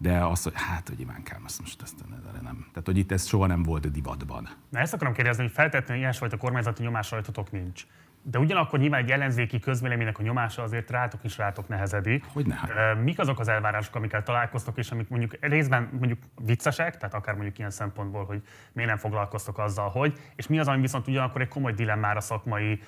De 0.01 0.25
azt, 0.25 0.43
hogy 0.43 0.53
hát, 0.55 0.87
hogy 0.87 0.99
Ivánkám, 0.99 1.41
ezt 1.45 1.59
most 1.59 1.81
ezt 1.81 1.95
nem. 2.41 2.57
Tehát, 2.59 2.85
hogy 2.85 2.97
itt 2.97 3.11
ez 3.11 3.27
soha 3.27 3.45
nem 3.45 3.63
volt 3.63 3.91
divatban. 3.91 4.49
Na 4.69 4.79
ezt 4.79 4.93
akarom 4.93 5.13
kérdezni, 5.13 5.43
hogy 5.43 5.51
feltétlenül 5.51 6.03
ilyesfajta 6.03 6.37
kormányzati 6.37 6.83
nyomás 6.83 7.11
rajtatok 7.11 7.51
nincs. 7.51 7.85
De 8.23 8.39
ugyanakkor 8.39 8.79
nyilván 8.79 9.01
egy 9.01 9.11
ellenzéki 9.11 9.59
közvéleménynek 9.59 10.19
a 10.19 10.21
nyomása 10.21 10.63
azért 10.63 10.89
rátok 10.89 11.23
is 11.23 11.37
rátok 11.37 11.67
nehezedik. 11.67 12.25
Hogy 12.33 12.45
ne? 12.45 12.93
Mik 12.93 13.19
azok 13.19 13.39
az 13.39 13.47
elvárások, 13.47 13.95
amikkel 13.95 14.23
találkoztok, 14.23 14.77
és 14.77 14.91
amik 14.91 15.09
mondjuk 15.09 15.37
részben 15.39 15.89
mondjuk 15.91 16.19
viccesek, 16.45 16.97
tehát 16.97 17.13
akár 17.13 17.33
mondjuk 17.33 17.57
ilyen 17.57 17.69
szempontból, 17.69 18.25
hogy 18.25 18.41
miért 18.71 18.89
nem 18.89 18.99
foglalkoztok 18.99 19.57
azzal, 19.57 19.89
hogy, 19.89 20.19
és 20.35 20.47
mi 20.47 20.59
az, 20.59 20.67
ami 20.67 20.81
viszont 20.81 21.07
ugyanakkor 21.07 21.41
egy 21.41 21.47
komoly 21.47 21.73
dilemmára, 21.73 22.21
szakmai 22.21 22.81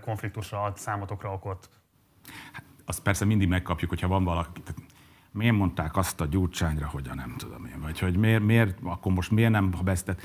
konfliktusra 0.00 0.62
ad 0.62 0.76
számotokra 0.76 1.32
okot? 1.32 1.70
Hát, 2.52 2.64
azt 2.84 3.02
persze 3.02 3.24
mindig 3.24 3.48
megkapjuk, 3.48 3.90
hogyha 3.90 4.08
van 4.08 4.24
valaki, 4.24 4.60
tehát 4.60 4.82
miért 5.38 5.56
mondták 5.56 5.96
azt 5.96 6.20
a 6.20 6.26
gyurcsányra, 6.26 6.86
hogy 6.86 7.08
a 7.10 7.14
nem 7.14 7.34
tudom 7.36 7.64
én, 7.64 7.80
vagy 7.80 7.98
hogy 7.98 8.16
miért, 8.16 8.42
miért 8.42 8.78
akkor 8.82 9.12
most 9.12 9.30
miért 9.30 9.50
nem 9.50 9.72
ha 9.72 9.82
besztet 9.82 10.20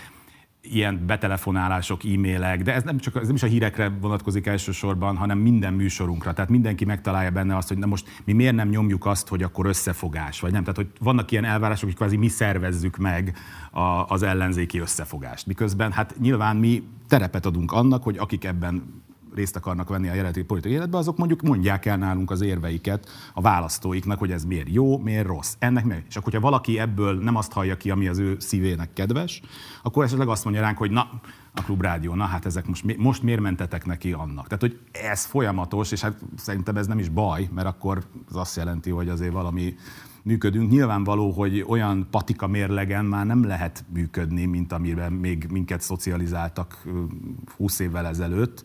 ilyen 0.62 1.06
betelefonálások, 1.06 2.04
e-mailek, 2.04 2.62
de 2.62 2.74
ez 2.74 2.84
nem, 2.84 2.98
csak, 2.98 3.16
ez 3.16 3.26
nem 3.26 3.36
is 3.36 3.44
a 3.44 3.48
hírekre 3.48 3.90
vonatkozik 4.02 4.48
elsősorban, 4.48 5.18
hanem 5.18 5.38
minden 5.38 5.74
műsorunkra. 5.74 6.34
Tehát 6.34 6.50
mindenki 6.50 6.86
megtalálja 6.86 7.32
benne 7.32 7.56
azt, 7.56 7.68
hogy 7.68 7.78
na 7.78 7.86
most 7.86 8.22
mi 8.24 8.34
miért 8.34 8.56
nem 8.56 8.70
nyomjuk 8.70 9.06
azt, 9.06 9.28
hogy 9.28 9.44
akkor 9.44 9.66
összefogás, 9.66 10.40
vagy 10.40 10.52
nem. 10.52 10.62
Tehát, 10.62 10.76
hogy 10.76 10.90
vannak 11.00 11.32
ilyen 11.32 11.46
elvárások, 11.46 11.86
hogy 11.86 11.96
kvázi 11.96 12.18
mi 12.18 12.28
szervezzük 12.28 12.98
meg 12.98 13.38
a, 13.72 13.82
az 14.08 14.24
ellenzéki 14.24 14.80
összefogást. 14.80 15.46
Miközben 15.46 15.92
hát 15.92 16.16
nyilván 16.20 16.56
mi 16.56 16.84
terepet 17.08 17.46
adunk 17.46 17.72
annak, 17.72 18.04
hogy 18.04 18.18
akik 18.18 18.44
ebben 18.44 19.04
részt 19.36 19.56
akarnak 19.56 19.90
venni 19.90 20.08
a 20.10 20.14
jelenlegi 20.14 20.44
politikai 20.44 20.78
életben, 20.78 21.00
azok 21.00 21.18
mondjuk 21.18 21.42
mondják 21.42 21.86
el 21.86 21.98
nálunk 21.98 22.32
az 22.32 22.42
érveiket 22.42 23.10
a 23.34 23.42
választóiknak, 23.42 24.20
hogy 24.20 24.32
ez 24.32 24.46
miért 24.46 24.70
jó, 24.70 24.98
miért 24.98 25.26
rossz. 25.26 25.56
Ennek 25.60 25.86
meg. 25.86 26.06
És 26.10 26.16
akkor, 26.16 26.32
hogyha 26.32 26.48
valaki 26.48 26.80
ebből 26.80 27.20
nem 27.20 27.36
azt 27.36 27.52
hallja 27.52 27.78
ki, 27.78 27.90
ami 27.90 28.08
az 28.08 28.18
ő 28.18 28.36
szívének 28.40 28.94
kedves, 28.94 29.42
akkor 29.84 30.04
esetleg 30.04 30.28
azt 30.28 30.44
mondja 30.44 30.62
ránk, 30.62 30.78
hogy 30.78 30.92
na, 30.92 31.10
a 31.54 31.62
klubrádió, 31.62 32.14
na 32.14 32.24
hát 32.24 32.46
ezek 32.46 32.68
most, 32.68 32.98
most 32.98 33.24
miért 33.24 33.42
mentetek 33.42 33.86
neki 33.86 34.12
annak? 34.12 34.48
Tehát, 34.48 34.62
hogy 34.62 34.80
ez 34.92 35.26
folyamatos, 35.26 35.92
és 35.92 36.02
hát 36.02 36.20
szerintem 36.36 36.78
ez 36.78 36.88
nem 36.88 37.00
is 37.00 37.10
baj, 37.10 37.50
mert 37.54 37.68
akkor 37.68 38.04
az 38.30 38.36
azt 38.36 38.56
jelenti, 38.56 38.90
hogy 38.90 39.10
azért 39.10 39.34
valami 39.34 39.76
működünk. 40.24 40.70
Nyilvánvaló, 40.70 41.32
hogy 41.32 41.66
olyan 41.68 42.08
patika 42.12 42.48
mérlegen 42.48 43.06
már 43.06 43.26
nem 43.26 43.46
lehet 43.46 43.86
működni, 43.94 44.46
mint 44.46 44.72
amiben 44.72 45.14
még 45.14 45.48
minket 45.52 45.82
szocializáltak 45.82 46.84
20 47.58 47.80
évvel 47.80 48.06
ezelőtt 48.06 48.64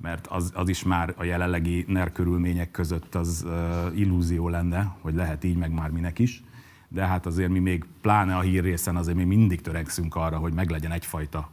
mert 0.00 0.26
az, 0.26 0.52
az 0.54 0.68
is 0.68 0.82
már 0.82 1.14
a 1.16 1.24
jelenlegi 1.24 1.84
NER 1.88 2.12
körülmények 2.12 2.70
között 2.70 3.14
az 3.14 3.46
illúzió 3.94 4.48
lenne, 4.48 4.96
hogy 5.00 5.14
lehet 5.14 5.44
így, 5.44 5.56
meg 5.56 5.72
már 5.72 5.90
minek 5.90 6.18
is. 6.18 6.42
De 6.88 7.06
hát 7.06 7.26
azért 7.26 7.50
mi 7.50 7.58
még, 7.58 7.84
pláne 8.00 8.36
a 8.36 8.40
hír 8.40 8.62
részen 8.62 8.96
azért 8.96 9.16
mi 9.16 9.24
mindig 9.24 9.60
törekszünk 9.60 10.14
arra, 10.14 10.38
hogy 10.38 10.52
meglegyen 10.52 10.92
egyfajta 10.92 11.50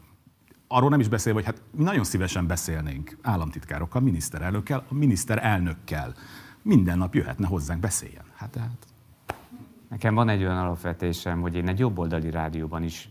Arról 0.68 0.90
nem 0.90 1.00
is 1.00 1.08
beszél, 1.08 1.34
hogy 1.34 1.46
hát 1.46 1.62
mi 1.72 1.84
nagyon 1.84 2.04
szívesen 2.04 2.48
beszélnénk 2.48 3.18
államtitkárokkal, 3.22 4.02
miniszterelnökkel, 4.02 4.84
a 4.90 4.94
miniszterelnökkel. 4.94 6.14
Minden 6.62 6.98
nap 6.98 7.16
jöhetne 7.16 7.48
hozzánk, 7.48 7.80
beszéljen. 7.80 8.24
Hát, 8.36 8.56
hát. 8.56 8.88
Nekem 9.90 10.16
van 10.16 10.30
egy 10.30 10.42
olyan 10.42 10.58
alapvetésem, 10.58 11.42
hogy 11.42 11.56
én 11.56 11.68
egy 11.68 11.80
jobboldali 11.80 12.30
rádióban 12.30 12.84
is 12.84 13.10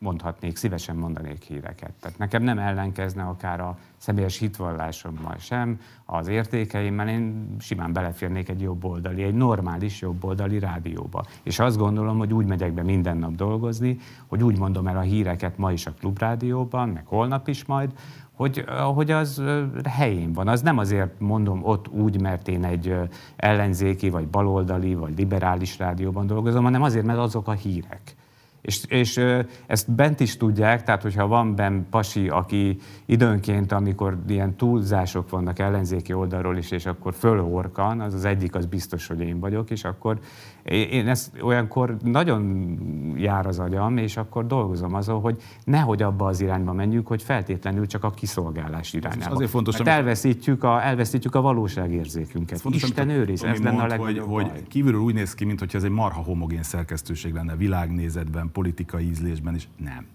mondhatnék, 0.00 0.56
szívesen 0.56 0.96
mondanék 0.96 1.42
híreket. 1.42 1.92
Tehát 2.00 2.18
nekem 2.18 2.42
nem 2.42 2.58
ellenkezne 2.58 3.22
akár 3.22 3.60
a 3.60 3.78
személyes 3.96 4.38
hitvallásommal 4.38 5.36
sem, 5.38 5.80
az 6.04 6.28
értékeimmel, 6.28 7.08
én 7.08 7.56
simán 7.58 7.92
beleférnék 7.92 8.48
egy 8.48 8.60
jobboldali, 8.60 9.22
egy 9.22 9.34
normális 9.34 10.00
jobboldali 10.00 10.58
rádióba. 10.58 11.24
És 11.42 11.58
azt 11.58 11.76
gondolom, 11.76 12.18
hogy 12.18 12.32
úgy 12.32 12.46
megyek 12.46 12.72
be 12.72 12.82
minden 12.82 13.16
nap 13.16 13.34
dolgozni, 13.34 13.98
hogy 14.26 14.42
úgy 14.42 14.58
mondom 14.58 14.86
el 14.86 14.96
a 14.96 15.00
híreket 15.00 15.58
ma 15.58 15.72
is 15.72 15.86
a 15.86 15.92
klubrádióban, 15.92 16.88
meg 16.88 17.06
holnap 17.06 17.48
is 17.48 17.64
majd, 17.64 17.92
hogy, 18.32 18.64
hogy 18.94 19.10
az 19.10 19.42
helyén 19.88 20.32
van. 20.32 20.48
Az 20.48 20.62
nem 20.62 20.78
azért 20.78 21.20
mondom 21.20 21.64
ott 21.64 21.88
úgy, 21.88 22.20
mert 22.20 22.48
én 22.48 22.64
egy 22.64 22.94
ellenzéki, 23.36 24.10
vagy 24.10 24.28
baloldali, 24.28 24.94
vagy 24.94 25.18
liberális 25.18 25.78
rádióban 25.78 26.26
dolgozom, 26.26 26.64
hanem 26.64 26.82
azért, 26.82 27.04
mert 27.04 27.18
azok 27.18 27.48
a 27.48 27.52
hírek. 27.52 28.16
És, 28.60 28.84
és 28.88 29.20
ezt 29.66 29.92
bent 29.92 30.20
is 30.20 30.36
tudják, 30.36 30.82
tehát 30.82 31.02
hogyha 31.02 31.26
van 31.26 31.54
benn 31.54 31.82
pasi, 31.90 32.28
aki 32.28 32.76
időnként, 33.06 33.72
amikor 33.72 34.18
ilyen 34.28 34.56
túlzások 34.56 35.30
vannak 35.30 35.58
ellenzéki 35.58 36.12
oldalról 36.12 36.56
is, 36.56 36.70
és 36.70 36.86
akkor 36.86 37.14
fölhorkan, 37.14 38.00
az 38.00 38.14
az 38.14 38.24
egyik, 38.24 38.54
az 38.54 38.66
biztos, 38.66 39.06
hogy 39.06 39.20
én 39.20 39.40
vagyok, 39.40 39.70
és 39.70 39.84
akkor 39.84 40.18
én 40.64 41.08
ezt 41.08 41.42
olyankor 41.42 41.96
nagyon 42.02 42.68
jár 43.16 43.46
az 43.46 43.58
agyam, 43.58 43.96
és 43.96 44.16
akkor 44.16 44.46
dolgozom 44.46 44.94
azon, 44.94 45.20
hogy 45.20 45.42
nehogy 45.64 46.02
abba 46.02 46.26
az 46.26 46.40
irányba 46.40 46.72
menjünk, 46.72 47.06
hogy 47.06 47.22
feltétlenül 47.22 47.86
csak 47.86 48.04
a 48.04 48.10
kiszolgálás 48.10 48.92
irányába. 48.92 49.34
Azért 49.34 49.50
fontos, 49.50 49.76
Mert 49.76 49.88
elveszítjük 49.88 50.64
a, 50.64 50.82
elveszítjük 50.84 51.34
a 51.34 51.40
valóságérzékünket. 51.40 52.60
Fontos, 52.60 52.82
Isten 52.82 53.08
őriz, 53.08 53.44
ez 53.44 53.58
lenne 53.58 53.82
a 53.82 53.96
hogy, 53.96 54.18
hogy 54.18 54.66
kívülről 54.68 55.00
úgy 55.00 55.14
néz 55.14 55.34
ki, 55.34 55.44
mintha 55.44 55.66
ez 55.72 55.84
egy 55.84 55.90
marha 55.90 56.22
homogén 56.22 56.62
szerkesztőség 56.62 57.32
lenne 57.32 57.56
világnézetben, 57.56 58.50
politikai 58.52 59.08
ízlésben 59.08 59.54
is. 59.54 59.68
Nem. 59.76 60.06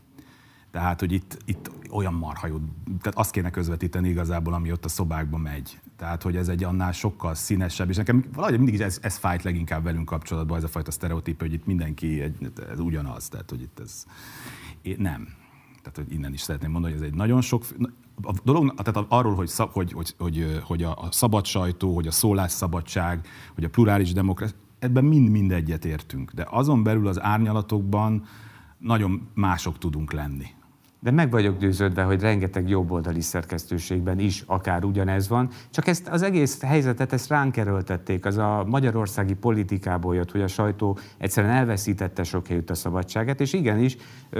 Tehát, 0.75 0.99
hogy 0.99 1.11
itt, 1.11 1.37
itt 1.45 1.71
olyan 1.89 2.13
marha 2.13 2.47
jó, 2.47 2.57
tehát 3.01 3.17
azt 3.17 3.31
kéne 3.31 3.49
közvetíteni 3.49 4.09
igazából, 4.09 4.53
ami 4.53 4.71
ott 4.71 4.85
a 4.85 4.87
szobákban 4.87 5.39
megy. 5.39 5.79
Tehát, 5.97 6.23
hogy 6.23 6.35
ez 6.35 6.47
egy 6.47 6.63
annál 6.63 6.91
sokkal 6.91 7.35
színesebb, 7.35 7.89
és 7.89 7.95
nekem 7.95 8.25
valahogy 8.33 8.57
mindig 8.57 8.81
ez, 8.81 8.99
ez 9.01 9.17
fájt 9.17 9.43
leginkább 9.43 9.83
velünk 9.83 10.05
kapcsolatban, 10.05 10.57
ez 10.57 10.63
a 10.63 10.67
fajta 10.67 10.91
sztereotíp, 10.91 11.39
hogy 11.39 11.53
itt 11.53 11.65
mindenki 11.65 12.21
egy, 12.21 12.51
ez 12.71 12.79
ugyanaz, 12.79 13.27
tehát, 13.27 13.49
hogy 13.49 13.61
itt 13.61 13.79
ez 13.79 14.05
nem. 14.97 15.27
Tehát, 15.81 15.95
hogy 15.95 16.11
innen 16.11 16.33
is 16.33 16.41
szeretném 16.41 16.71
mondani, 16.71 16.93
hogy 16.93 17.01
ez 17.03 17.09
egy 17.09 17.15
nagyon 17.15 17.41
sok, 17.41 17.63
a 18.23 18.33
dolog, 18.43 18.73
tehát 18.73 19.05
arról, 19.09 19.35
hogy, 19.35 19.51
hogy, 19.71 19.91
hogy, 19.91 20.15
hogy, 20.17 20.59
hogy 20.63 20.83
a 20.83 21.07
szabad 21.11 21.45
sajtó, 21.45 21.95
hogy 21.95 22.07
a 22.07 22.11
szólásszabadság, 22.11 23.27
hogy 23.53 23.63
a 23.63 23.69
plurális 23.69 24.13
demokrácia, 24.13 24.57
ebben 24.79 25.03
mind-mind 25.03 25.51
egyet 25.51 25.85
értünk. 25.85 26.31
De 26.31 26.47
azon 26.49 26.83
belül 26.83 27.07
az 27.07 27.21
árnyalatokban 27.21 28.25
nagyon 28.77 29.29
mások 29.33 29.77
tudunk 29.77 30.11
lenni 30.11 30.47
de 31.05 31.11
meg 31.11 31.31
vagyok 31.31 31.57
győződve, 31.57 32.03
hogy 32.03 32.21
rengeteg 32.21 32.69
jobboldali 32.69 33.21
szerkesztőségben 33.21 34.19
is 34.19 34.43
akár 34.45 34.83
ugyanez 34.83 35.27
van, 35.27 35.49
csak 35.69 35.87
ezt 35.87 36.07
az 36.07 36.21
egész 36.21 36.61
helyzetet 36.61 37.13
ezt 37.13 37.29
ránk 37.29 37.57
erőltették. 37.57 38.25
Az 38.25 38.37
a 38.37 38.63
magyarországi 38.67 39.33
politikából 39.33 40.15
jött, 40.15 40.31
hogy 40.31 40.41
a 40.41 40.47
sajtó 40.47 40.97
egyszerűen 41.17 41.53
elveszítette 41.53 42.23
helyütt 42.47 42.69
a 42.69 42.73
szabadságát, 42.73 43.41
és 43.41 43.53
igenis 43.53 43.97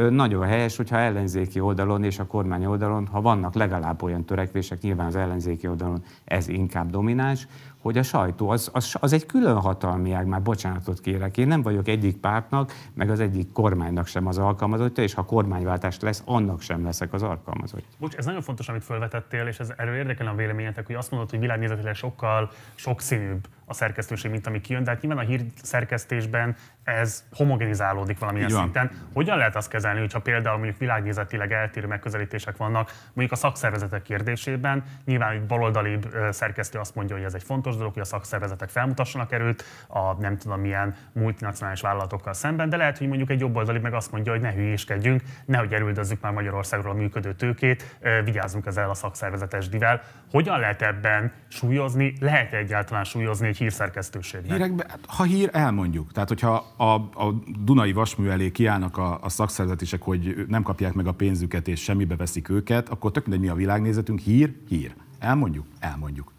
nagyon 0.09 0.45
helyes, 0.45 0.77
hogyha 0.77 0.97
ellenzéki 0.97 1.59
oldalon 1.59 2.03
és 2.03 2.19
a 2.19 2.25
kormány 2.25 2.65
oldalon, 2.65 3.07
ha 3.07 3.21
vannak 3.21 3.53
legalább 3.53 4.03
olyan 4.03 4.25
törekvések, 4.25 4.81
nyilván 4.81 5.07
az 5.07 5.15
ellenzéki 5.15 5.67
oldalon 5.67 6.03
ez 6.23 6.47
inkább 6.47 6.89
domináns, 6.89 7.47
hogy 7.85 7.97
a 7.97 8.03
sajtó 8.03 8.49
az, 8.49 8.69
az, 8.73 8.95
az 8.99 9.13
egy 9.13 9.25
külön 9.25 9.59
hatalmi 9.59 10.11
ág, 10.11 10.27
már 10.27 10.41
bocsánatot 10.41 10.99
kérek. 10.99 11.37
Én 11.37 11.47
nem 11.47 11.61
vagyok 11.61 11.87
egyik 11.87 12.17
pártnak, 12.17 12.71
meg 12.93 13.09
az 13.09 13.19
egyik 13.19 13.51
kormánynak 13.51 14.07
sem 14.07 14.27
az 14.27 14.37
alkalmazottja, 14.37 15.03
és 15.03 15.13
ha 15.13 15.25
kormányváltás 15.25 15.99
lesz, 15.99 16.23
annak 16.25 16.61
sem 16.61 16.83
leszek 16.83 17.13
az 17.13 17.23
alkalmazottja. 17.23 17.87
Bocs, 17.99 18.15
ez 18.15 18.25
nagyon 18.25 18.41
fontos, 18.41 18.69
amit 18.69 18.83
felvetettél, 18.83 19.47
és 19.47 19.59
ez 19.59 19.73
erről 19.77 19.95
érdekel 19.95 20.27
a 20.27 20.35
véleményetek, 20.35 20.85
hogy 20.85 20.95
azt 20.95 21.11
mondod, 21.11 21.29
hogy 21.29 21.39
világnézetileg 21.39 21.95
sokkal 21.95 22.51
sokszínűbb 22.75 23.47
a 23.65 23.73
szerkesztőség, 23.73 24.31
mint 24.31 24.47
ami 24.47 24.61
kijön, 24.61 24.83
de 24.83 24.91
hát 24.91 25.01
nyilván 25.01 25.25
a 25.25 25.27
hír 25.27 25.41
szerkesztésben 25.61 26.55
ez 26.83 27.23
homogenizálódik 27.31 28.19
valamilyen 28.19 28.49
Így 28.49 28.55
szinten. 28.55 28.91
Hogyan 29.13 29.37
lehet 29.37 29.55
azt 29.55 29.69
kezelni, 29.69 29.99
hogyha 29.99 30.19
például 30.19 30.57
mondjuk 30.57 30.77
világnézetileg 30.77 31.51
eltérő 31.51 31.87
megközelítések 31.87 32.57
vannak, 32.57 32.91
mondjuk 33.13 33.31
a 33.31 33.35
szakszervezetek 33.35 34.01
kérdésében, 34.01 34.83
nyilván 35.05 35.31
egy 35.31 35.45
baloldali 35.45 35.99
szerkesztő 36.29 36.79
azt 36.79 36.95
mondja, 36.95 37.15
hogy 37.15 37.25
ez 37.25 37.33
egy 37.33 37.43
fontos 37.43 37.75
dolog, 37.75 37.93
hogy 37.93 38.01
a 38.01 38.05
szakszervezetek 38.05 38.69
felmutassanak 38.69 39.31
erőt 39.31 39.63
a 39.87 40.13
nem 40.13 40.37
tudom 40.37 40.59
milyen 40.59 40.95
multinacionális 41.11 41.81
vállalatokkal 41.81 42.33
szemben, 42.33 42.69
de 42.69 42.77
lehet, 42.77 42.97
hogy 42.97 43.07
mondjuk 43.07 43.29
egy 43.29 43.39
jobboldali 43.39 43.79
meg 43.79 43.93
azt 43.93 44.11
mondja, 44.11 44.31
hogy 44.31 44.41
ne 44.41 44.53
hülyéskedjünk, 44.53 45.21
nehogy 45.45 45.73
erőldozzuk 45.73 46.21
már 46.21 46.31
Magyarországról 46.31 46.91
a 46.91 46.95
működő 46.95 47.33
tőkét, 47.33 47.97
vigyázzunk 48.23 48.65
ezzel 48.65 48.89
a 48.89 48.93
szakszervezetes 48.93 49.69
divel. 49.69 50.01
Hogyan 50.31 50.59
lehet 50.59 50.81
ebben 50.81 51.31
súlyozni, 51.47 52.13
lehet 52.19 52.53
egyáltalán 52.53 53.03
súlyozni 53.03 53.53
egy 53.55 53.61
hírszerkesztőségnek? 53.61 54.51
Hírekbe, 54.51 54.85
hát, 54.89 54.99
ha 55.07 55.23
hír, 55.23 55.49
elmondjuk. 55.53 56.11
Tehát, 56.11 56.27
hogyha 56.29 56.73
a, 56.77 56.93
a 56.93 57.41
Dunai 57.63 57.93
vasmű 57.93 58.27
elé 58.27 58.51
kiállnak 58.51 58.97
a, 58.97 59.19
a 59.21 59.29
szakszervezetések, 59.29 60.01
hogy 60.01 60.45
nem 60.47 60.63
kapják 60.63 60.93
meg 60.93 61.07
a 61.07 61.11
pénzüket 61.11 61.67
és 61.67 61.81
semmibe 61.81 62.15
veszik 62.15 62.49
őket, 62.49 62.89
akkor 62.89 63.11
tök 63.11 63.25
mindegy, 63.25 63.45
mi 63.45 63.51
a 63.51 63.55
világnézetünk, 63.55 64.19
hír, 64.19 64.55
hír. 64.67 64.95
Elmondjuk? 65.19 65.65
Elmondjuk. 65.79 66.34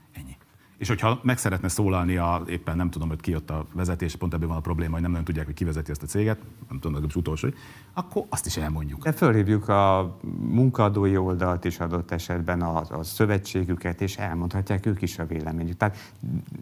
És 0.76 0.88
hogyha 0.88 1.20
meg 1.22 1.38
szeretne 1.38 1.68
szólalni, 1.68 2.16
a, 2.16 2.42
éppen 2.48 2.76
nem 2.76 2.90
tudom, 2.90 3.08
hogy 3.08 3.20
ki 3.20 3.34
ott 3.34 3.50
a 3.50 3.66
vezetés, 3.72 4.16
pont 4.16 4.34
ebből 4.34 4.48
van 4.48 4.56
a 4.56 4.60
probléma, 4.60 4.92
hogy 4.92 5.00
nem 5.00 5.10
nagyon 5.10 5.24
tudják, 5.24 5.46
hogy 5.46 5.54
ki 5.54 5.64
vezeti 5.64 5.90
ezt 5.90 6.02
a 6.02 6.06
céget, 6.06 6.38
nem 6.68 6.78
tudom, 6.78 7.04
az 7.04 7.16
utolsó, 7.16 7.48
akkor 7.94 8.24
azt 8.28 8.46
is 8.46 8.56
elmondjuk. 8.56 9.02
De 9.02 9.12
fölhívjuk 9.12 9.68
a 9.68 10.16
munkaadói 10.38 11.16
oldalt 11.16 11.64
is 11.64 11.78
adott 11.78 12.10
esetben 12.10 12.62
a, 12.62 12.82
a 12.88 13.02
szövetségüket, 13.02 14.00
és 14.00 14.16
elmondhatják 14.16 14.86
ők 14.86 15.02
is 15.02 15.18
a 15.18 15.26
véleményük. 15.26 15.76
Tehát 15.76 16.12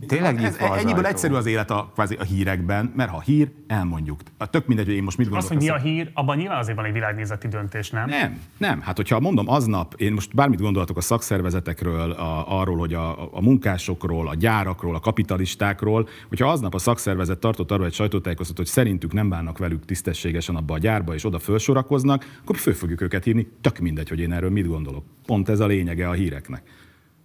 tényleg 0.06 0.42
ez, 0.42 0.56
ez, 0.56 0.70
Ennyiből 0.70 1.06
egyszerű 1.06 1.34
az 1.34 1.46
élet 1.46 1.70
a, 1.70 1.90
kvázi 1.94 2.14
a 2.14 2.22
hírekben, 2.22 2.92
mert 2.96 3.10
ha 3.10 3.20
hír, 3.20 3.50
elmondjuk. 3.66 4.20
A 4.36 4.46
tök 4.46 4.66
mindegy, 4.66 4.86
hogy 4.86 4.94
én 4.94 5.02
most 5.02 5.18
mit 5.18 5.28
gondolok. 5.28 5.50
Az, 5.50 5.56
hogy 5.56 5.66
mi 5.66 5.72
a 5.72 5.78
hír, 5.78 6.10
abban 6.14 6.36
nyilván 6.36 6.58
azért 6.58 6.76
van 6.76 6.84
egy 6.84 6.92
világnézeti 6.92 7.48
döntés, 7.48 7.90
nem? 7.90 8.08
Nem, 8.08 8.40
nem. 8.56 8.80
Hát 8.80 8.96
hogyha 8.96 9.20
mondom 9.20 9.48
aznap, 9.48 9.94
én 9.96 10.12
most 10.12 10.34
bármit 10.34 10.60
gondolatok 10.60 10.96
a 10.96 11.00
szakszervezetekről, 11.00 12.10
a, 12.10 12.60
arról, 12.60 12.76
hogy 12.76 12.94
a, 12.94 13.34
a 13.34 13.40
munkások 13.40 14.03
bankokról, 14.04 14.28
a 14.28 14.34
gyárakról, 14.34 14.94
a 14.94 15.00
kapitalistákról, 15.00 16.08
hogyha 16.28 16.50
aznap 16.50 16.74
a 16.74 16.78
szakszervezet 16.78 17.38
tartott 17.38 17.70
arról 17.70 17.86
egy 17.86 17.92
sajtótájékoztatót, 17.92 18.64
hogy 18.64 18.74
szerintük 18.74 19.12
nem 19.12 19.28
bánnak 19.28 19.58
velük 19.58 19.84
tisztességesen 19.84 20.56
abba 20.56 20.74
a 20.74 20.78
gyárba, 20.78 21.14
és 21.14 21.24
oda 21.24 21.38
felsorakoznak, 21.38 22.24
akkor 22.42 22.56
föl 22.56 22.74
fogjuk 22.74 23.00
őket 23.00 23.24
hívni, 23.24 23.48
tök 23.60 23.78
mindegy, 23.78 24.08
hogy 24.08 24.20
én 24.20 24.32
erről 24.32 24.50
mit 24.50 24.66
gondolok. 24.66 25.04
Pont 25.26 25.48
ez 25.48 25.60
a 25.60 25.66
lényege 25.66 26.08
a 26.08 26.12
híreknek. 26.12 26.62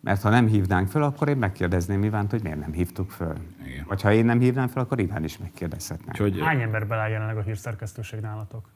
Mert 0.01 0.21
ha 0.21 0.29
nem 0.29 0.47
hívnánk 0.47 0.87
fel, 0.87 1.03
akkor 1.03 1.29
én 1.29 1.37
megkérdezném 1.37 2.03
Ivánt, 2.03 2.31
hogy 2.31 2.43
miért 2.43 2.59
nem 2.59 2.71
hívtuk 2.71 3.11
föl. 3.11 3.33
Igen. 3.67 3.85
Vagy 3.87 4.01
ha 4.01 4.13
én 4.13 4.25
nem 4.25 4.39
hívnám 4.39 4.67
fel, 4.67 4.83
akkor 4.83 4.99
Iván 4.99 5.23
is 5.23 5.37
megkérdezhetne. 5.37 6.13
Hogy... 6.17 6.39
Hány 6.39 6.61
ember 6.61 6.87
beláll 6.87 7.09
jelenleg 7.09 7.37
a 7.37 7.41
hírszerkesztőség 7.41 8.19
nálatok? 8.19 8.69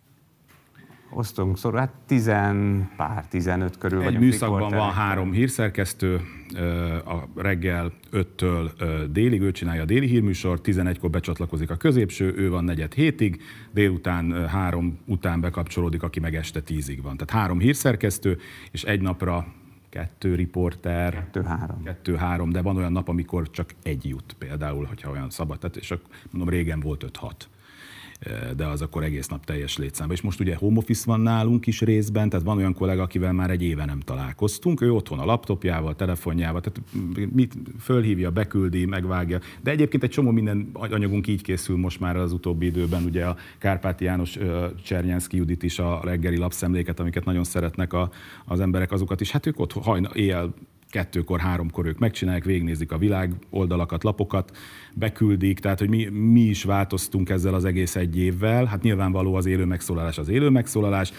Osztunk 1.15 1.58
szorul, 1.58 1.79
hát 1.79 1.93
tizen, 2.05 2.89
pár, 2.98 3.27
tizenöt 3.27 3.77
körül 3.77 4.01
Egy 4.01 4.20
műszakban 4.20 4.72
van 4.72 4.91
három 4.91 5.32
hírszerkesztő, 5.32 6.22
a 7.05 7.41
reggel 7.41 7.91
5-től 8.12 8.72
délig, 9.12 9.41
ő 9.41 9.51
csinálja 9.51 9.82
a 9.82 9.86
déli 9.86 10.08
hírműsor, 10.08 10.60
11-kor 10.63 11.10
becsatlakozik 11.10 11.70
a 11.70 11.75
középső, 11.75 12.34
ő 12.38 12.50
van 12.50 12.63
negyed 12.63 12.93
hétig, 12.93 13.41
délután 13.72 14.48
három 14.48 15.00
után 15.05 15.41
bekapcsolódik, 15.41 16.03
aki 16.03 16.20
meg 16.20 16.36
este 16.36 16.62
tízig 16.62 17.01
van. 17.01 17.17
Tehát 17.17 17.43
három 17.43 17.60
hírszerkesztő, 17.60 18.39
és 18.72 18.84
egy 18.84 19.01
napra 19.01 19.46
kettő 19.89 20.36
riporter. 20.36 21.13
Kettő-három. 21.13 21.84
Kettő-három, 21.84 22.50
de 22.50 22.62
van 22.62 22.77
olyan 22.77 22.91
nap, 22.91 23.08
amikor 23.08 23.50
csak 23.50 23.74
egy 23.84 24.08
jut 24.08 24.36
például, 24.38 24.86
hogyha 24.86 25.12
olyan 25.12 25.29
szabad. 25.29 25.60
Tehát, 25.60 25.75
és 25.75 25.91
akkor 25.91 26.08
mondom, 26.32 26.50
régen 26.50 26.79
volt 26.79 27.03
öt-hat 27.03 27.50
de 28.56 28.65
az 28.65 28.82
akkor 28.82 29.03
egész 29.03 29.27
nap 29.27 29.46
teljes 29.46 29.77
létszámban. 29.77 30.15
És 30.15 30.22
most 30.22 30.39
ugye 30.39 30.56
home 30.56 30.77
office 30.77 31.03
van 31.06 31.20
nálunk 31.20 31.68
is 31.68 31.82
részben, 31.82 32.30
tehát 32.30 32.46
van 32.46 32.58
olyan 32.58 32.74
kollega, 32.74 33.01
akivel 33.01 33.34
már 33.34 33.50
egy 33.50 33.63
éve 33.63 33.86
nem 33.86 34.00
találkoztunk, 34.00 34.82
ő 34.82 34.92
otthon 34.92 35.20
a 35.20 35.25
laptopjával, 35.25 35.96
telefonjával, 35.96 36.62
tehát 36.62 36.82
mit 37.34 37.53
fölhívja, 37.80 38.32
beküldi, 38.32 38.86
megvágja. 38.86 39.39
De 39.62 39.72
egyébként 39.72 40.03
egy 40.03 40.10
csomó 40.10 40.32
minden 40.32 40.70
anyagunk 40.74 41.27
így 41.27 41.42
készül 41.42 41.77
most 41.77 42.00
már 42.00 42.18
az 42.18 42.32
utóbbi 42.32 42.65
időben, 42.65 43.03
ugye 43.03 43.25
a 43.25 43.36
Kárpáti 43.58 44.03
János 44.03 44.38
Csernyánszki 44.84 45.38
Judit 45.38 45.63
is 45.63 45.80
a 45.80 46.00
reggeli 46.03 46.38
lapszemléket, 46.38 47.00
amiket 47.00 47.25
nagyon 47.25 47.44
szeretnek 47.44 47.94
a, 47.94 48.12
az 48.46 48.60
emberek, 48.60 48.92
azokat 48.92 49.22
is, 49.22 49.32
hát 49.32 49.46
ők 49.46 49.60
ott 49.60 49.72
hajna, 49.72 50.10
éjjel 50.13 50.53
kettőkor, 50.94 51.40
háromkor 51.40 51.86
ők 51.86 52.00
megcsinálják, 52.00 52.44
végignézik 52.44 52.92
a 52.92 52.98
világ 52.98 53.34
oldalakat, 53.50 54.04
lapokat, 54.04 54.58
beküldik, 54.94 55.60
tehát 55.60 55.80
hogy 55.80 55.90
mi, 55.90 56.06
mi 56.06 56.42
is 56.42 56.64
változtunk 56.64 57.30
ezzel 57.30 57.54
az 57.54 57.66
egész 57.66 57.96
egy 57.96 58.18
évvel. 58.18 58.66
Hát 58.66 58.82
nyilvánvaló 58.82 59.36
az 59.36 59.46
élő 59.46 59.66
megszólalás 59.66 60.18
az 60.18 60.30
élő 60.30 60.50
megszólalás, 60.50 61.12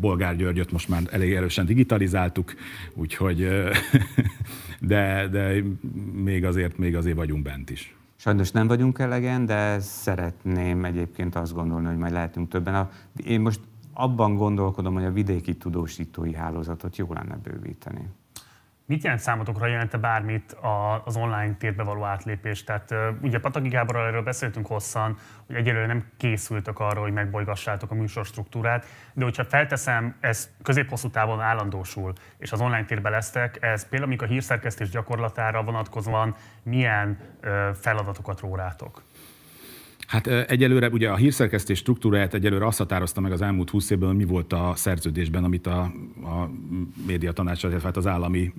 Bolgár 0.00 0.36
Györgyöt 0.36 0.72
most 0.72 0.88
már 0.88 1.02
elég 1.10 1.32
erősen 1.32 1.66
digitalizáltuk, 1.66 2.54
úgyhogy 2.94 3.48
de, 4.92 5.28
de 5.28 5.62
még 6.12 6.44
azért, 6.44 6.78
még 6.78 6.96
azért 6.96 7.16
vagyunk 7.16 7.42
bent 7.42 7.70
is. 7.70 7.96
Sajnos 8.16 8.50
nem 8.50 8.66
vagyunk 8.66 8.98
elegen, 8.98 9.46
de 9.46 9.80
szeretném 9.80 10.84
egyébként 10.84 11.34
azt 11.34 11.54
gondolni, 11.54 11.86
hogy 11.86 11.96
majd 11.96 12.12
lehetünk 12.12 12.48
többen. 12.48 12.88
Én 13.24 13.40
most 13.40 13.60
abban 13.92 14.36
gondolkodom, 14.36 14.94
hogy 14.94 15.04
a 15.04 15.12
vidéki 15.12 15.56
tudósítói 15.56 16.34
hálózatot 16.34 16.96
jó 16.96 17.12
lenne 17.12 17.38
bővíteni. 17.42 18.08
Mit 18.88 19.02
jelent 19.02 19.20
számotokra, 19.20 19.66
jelente 19.66 19.98
bármit 19.98 20.56
az 21.04 21.16
online 21.16 21.54
térbe 21.58 21.82
való 21.82 22.04
átlépés? 22.04 22.64
Tehát 22.64 22.94
ugye 23.22 23.38
Pataki 23.38 23.68
Gáborral 23.68 24.06
erről 24.06 24.22
beszéltünk 24.22 24.66
hosszan, 24.66 25.16
hogy 25.46 25.56
egyelőre 25.56 25.86
nem 25.86 26.04
készültek 26.16 26.78
arra, 26.78 27.00
hogy 27.00 27.12
megbolygassátok 27.12 27.90
a 27.90 27.94
műsorstruktúrát, 27.94 28.86
de 29.12 29.24
hogyha 29.24 29.44
felteszem, 29.44 30.16
ez 30.20 30.50
közép-hosszú 30.62 31.10
távon 31.10 31.40
állandósul, 31.40 32.12
és 32.38 32.52
az 32.52 32.60
online 32.60 32.84
térbe 32.84 33.10
lesztek, 33.10 33.62
ez 33.62 33.88
például 33.88 34.14
a 34.18 34.24
hírszerkesztés 34.24 34.88
gyakorlatára 34.88 35.62
vonatkozóan 35.62 36.34
milyen 36.62 37.18
feladatokat 37.80 38.40
rórátok? 38.40 39.02
Hát 40.06 40.26
egyelőre 40.26 40.88
ugye 40.88 41.10
a 41.10 41.16
hírszerkesztés 41.16 41.78
struktúráját 41.78 42.34
egyelőre 42.34 42.66
azt 42.66 42.78
határozta 42.78 43.20
meg 43.20 43.32
az 43.32 43.42
elmúlt 43.42 43.70
20 43.70 43.90
évben, 43.90 44.16
mi 44.16 44.24
volt 44.24 44.52
a 44.52 44.72
szerződésben, 44.74 45.44
amit 45.44 45.66
a, 45.66 45.80
a 46.22 46.50
média 47.06 47.32
tanács, 47.32 47.62
illetve 47.62 47.86
hát 47.86 47.96
az 47.96 48.06
állami 48.06 48.52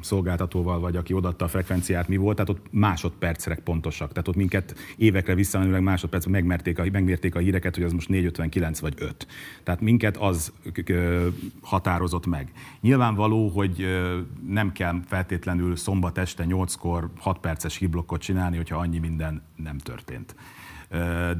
szolgáltatóval, 0.00 0.80
vagy 0.80 0.96
aki 0.96 1.12
odatta 1.12 1.44
a 1.44 1.48
frekvenciát, 1.48 2.08
mi 2.08 2.16
volt, 2.16 2.36
tehát 2.36 2.50
ott 2.50 2.66
másodpercre 2.70 3.54
pontosak. 3.54 4.08
Tehát 4.12 4.28
ott 4.28 4.36
minket 4.36 4.74
évekre 4.96 5.34
visszamenőleg 5.34 5.82
másodpercre 5.82 6.30
megmerték 6.30 6.78
a, 6.78 6.84
megmérték 6.92 7.34
a 7.34 7.38
híreket, 7.38 7.74
hogy 7.74 7.84
az 7.84 7.92
most 7.92 8.08
459 8.08 8.78
vagy 8.78 8.94
5. 8.98 9.26
Tehát 9.62 9.80
minket 9.80 10.16
az 10.16 10.52
határozott 11.60 12.26
meg. 12.26 12.52
Nyilvánvaló, 12.80 13.48
hogy 13.48 13.86
nem 14.48 14.72
kell 14.72 15.00
feltétlenül 15.06 15.76
szombat 15.76 16.18
este 16.18 16.44
8-kor 16.48 17.10
6 17.18 17.38
perces 17.38 17.76
hírblokkot 17.76 18.20
csinálni, 18.20 18.56
hogyha 18.56 18.78
annyi 18.78 18.98
minden 18.98 19.42
nem 19.56 19.78
történt 19.78 20.34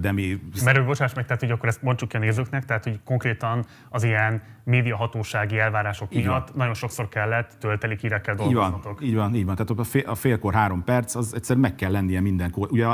de 0.00 0.12
mi... 0.12 0.40
Mert 0.64 0.84
bocsáss 0.84 1.14
meg, 1.14 1.24
tehát 1.26 1.42
hogy 1.42 1.50
akkor 1.50 1.68
ezt 1.68 1.82
mondjuk 1.82 2.14
a 2.14 2.18
nézőknek, 2.18 2.64
tehát 2.64 2.84
hogy 2.84 3.00
konkrétan 3.04 3.64
az 3.88 4.02
ilyen 4.02 4.42
médiahatósági 4.64 5.58
elvárások 5.58 6.14
így 6.14 6.24
miatt 6.24 6.48
van. 6.48 6.56
nagyon 6.56 6.74
sokszor 6.74 7.08
kellett 7.08 7.56
töltelik 7.60 8.00
hírekkel 8.00 8.34
dolgoznotok. 8.34 9.02
Így 9.02 9.08
van, 9.08 9.08
így 9.08 9.14
van, 9.14 9.34
így 9.34 9.44
van. 9.44 9.54
Tehát 9.54 9.70
a, 9.70 9.84
fél, 9.84 10.02
a 10.06 10.14
félkor 10.14 10.54
három 10.54 10.84
perc, 10.84 11.14
az 11.14 11.34
egyszer 11.34 11.56
meg 11.56 11.74
kell 11.74 11.90
lennie 11.90 12.20
mindenkor. 12.20 12.68
Ugye 12.70 12.86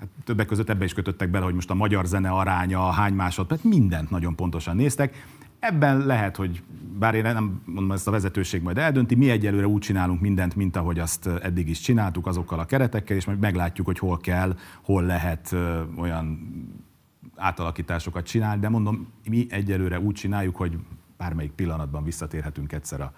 Hát 0.00 0.08
többek 0.24 0.46
között 0.46 0.68
ebbe 0.68 0.84
is 0.84 0.92
kötöttek 0.92 1.30
bele, 1.30 1.44
hogy 1.44 1.54
most 1.54 1.70
a 1.70 1.74
magyar 1.74 2.06
zene 2.06 2.30
aránya, 2.30 2.90
hány 2.90 3.12
másodperc, 3.12 3.62
mindent 3.62 4.10
nagyon 4.10 4.36
pontosan 4.36 4.76
néztek. 4.76 5.24
Ebben 5.60 6.06
lehet, 6.06 6.36
hogy 6.36 6.62
bár 6.98 7.14
én 7.14 7.22
nem 7.22 7.62
mondom, 7.64 7.92
ezt 7.92 8.08
a 8.08 8.10
vezetőség 8.10 8.62
majd 8.62 8.78
eldönti, 8.78 9.14
mi 9.14 9.30
egyelőre 9.30 9.66
úgy 9.66 9.80
csinálunk 9.80 10.20
mindent, 10.20 10.56
mint 10.56 10.76
ahogy 10.76 10.98
azt 10.98 11.26
eddig 11.26 11.68
is 11.68 11.80
csináltuk, 11.80 12.26
azokkal 12.26 12.58
a 12.58 12.64
keretekkel, 12.64 13.16
és 13.16 13.24
majd 13.24 13.38
meglátjuk, 13.38 13.86
hogy 13.86 13.98
hol 13.98 14.18
kell, 14.18 14.56
hol 14.82 15.02
lehet 15.02 15.56
olyan 15.96 16.38
átalakításokat 17.36 18.24
csinálni, 18.24 18.60
de 18.60 18.68
mondom, 18.68 19.12
mi 19.28 19.46
egyelőre 19.50 20.00
úgy 20.00 20.14
csináljuk, 20.14 20.56
hogy 20.56 20.78
bármelyik 21.16 21.52
pillanatban 21.52 22.04
visszatérhetünk 22.04 22.72
egyszer 22.72 23.00
a 23.00 23.12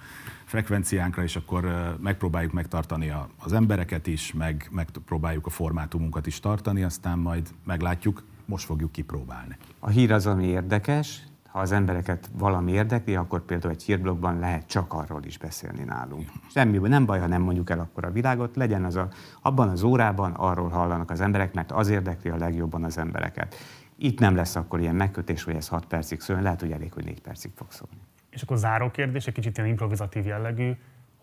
frekvenciánkra, 0.45 1.23
és 1.23 1.37
akkor 1.37 1.95
megpróbáljuk 2.01 2.53
megtartani 2.53 3.13
az 3.39 3.53
embereket 3.53 4.07
is, 4.07 4.33
meg 4.33 4.69
megpróbáljuk 4.71 5.47
a 5.47 5.51
formátumunkat 5.51 6.27
is 6.27 6.41
tartani, 6.41 6.83
aztán 6.83 7.19
majd 7.19 7.49
meglátjuk, 7.65 8.23
most 8.45 8.65
fogjuk 8.65 8.93
kipróbálni. 8.93 9.57
A 9.79 9.89
hír 9.89 10.13
az, 10.13 10.27
ami 10.27 10.45
érdekes, 10.45 11.23
ha 11.53 11.59
az 11.59 11.73
embereket 11.73 12.31
valami 12.33 12.73
érdekli, 12.73 13.17
akkor 13.17 13.41
például 13.41 13.73
egy 13.73 13.83
hírblogban 13.83 14.39
lehet 14.39 14.67
csak 14.67 14.93
arról 14.93 15.25
is 15.25 15.39
beszélni 15.39 15.85
nálunk. 15.85 16.29
Semmi, 16.51 16.89
nem 16.89 17.07
baj, 17.07 17.21
ha 17.21 17.27
nem 17.27 17.43
mondjuk 17.43 17.71
el 17.71 17.79
akkor 17.79 18.05
a 18.05 18.11
világot, 18.11 18.57
legyen 18.57 18.85
az 18.85 18.97
a, 18.97 19.09
abban 19.43 19.69
az 19.69 19.83
órában 19.83 20.33
arról 20.33 20.69
hallanak 20.69 21.11
az 21.11 21.21
emberek, 21.21 21.55
mert 21.55 21.73
az 21.73 21.89
érdekli 21.89 22.31
a 22.31 22.37
legjobban 22.37 22.85
az 22.85 22.99
embereket. 22.99 23.55
Itt 23.97 24.19
nem 24.19 24.37
lesz 24.37 24.57
akkor 24.57 24.81
ilyen 24.81 24.95
megkötés, 24.95 25.43
hogy 25.43 25.55
ez 25.55 25.69
6 25.69 25.87
percig 25.87 26.21
szól, 26.21 26.43
lehet, 26.43 26.61
hogy 26.61 26.73
elég, 26.73 26.93
hogy 26.93 27.05
4 27.05 27.21
percig 27.21 27.51
fog 27.55 27.71
szólni. 27.71 28.01
És 28.31 28.43
akkor 28.43 28.57
záró 28.57 28.91
kérdés, 28.91 29.27
egy 29.27 29.35
kicsit 29.35 29.57
ilyen 29.57 29.69
improvizatív 29.69 30.27
jellegű, 30.27 30.73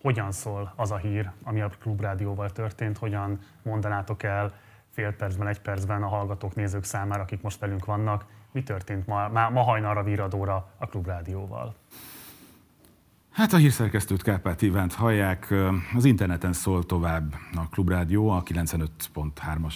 hogyan 0.01 0.31
szól 0.31 0.73
az 0.75 0.91
a 0.91 0.97
hír, 0.97 1.31
ami 1.43 1.61
a 1.61 1.69
Klubrádióval 1.79 2.49
történt, 2.49 2.97
hogyan 2.97 3.39
mondanátok 3.63 4.23
el 4.23 4.53
fél 4.89 5.13
percben, 5.13 5.47
egy 5.47 5.61
percben 5.61 6.03
a 6.03 6.07
hallgatók, 6.07 6.55
nézők 6.55 6.83
számára, 6.83 7.21
akik 7.21 7.41
most 7.41 7.59
velünk 7.59 7.85
vannak, 7.85 8.25
mi 8.51 8.63
történt 8.63 9.07
ma, 9.07 9.27
ma, 9.27 9.49
ma 9.49 9.61
hajnalra 9.61 10.03
víradóra 10.03 10.73
a 10.77 10.85
Klubrádióval? 10.85 11.75
Hát 13.29 13.53
a 13.53 13.57
hírszerkesztőt 13.57 14.21
Kárpát 14.21 14.61
Ivánt 14.61 14.93
hallják. 14.93 15.53
Az 15.95 16.05
interneten 16.05 16.53
szól 16.53 16.85
tovább 16.85 17.33
a 17.55 17.69
Klubrádió, 17.69 18.29
a 18.29 18.43
95.3-as 18.43 19.73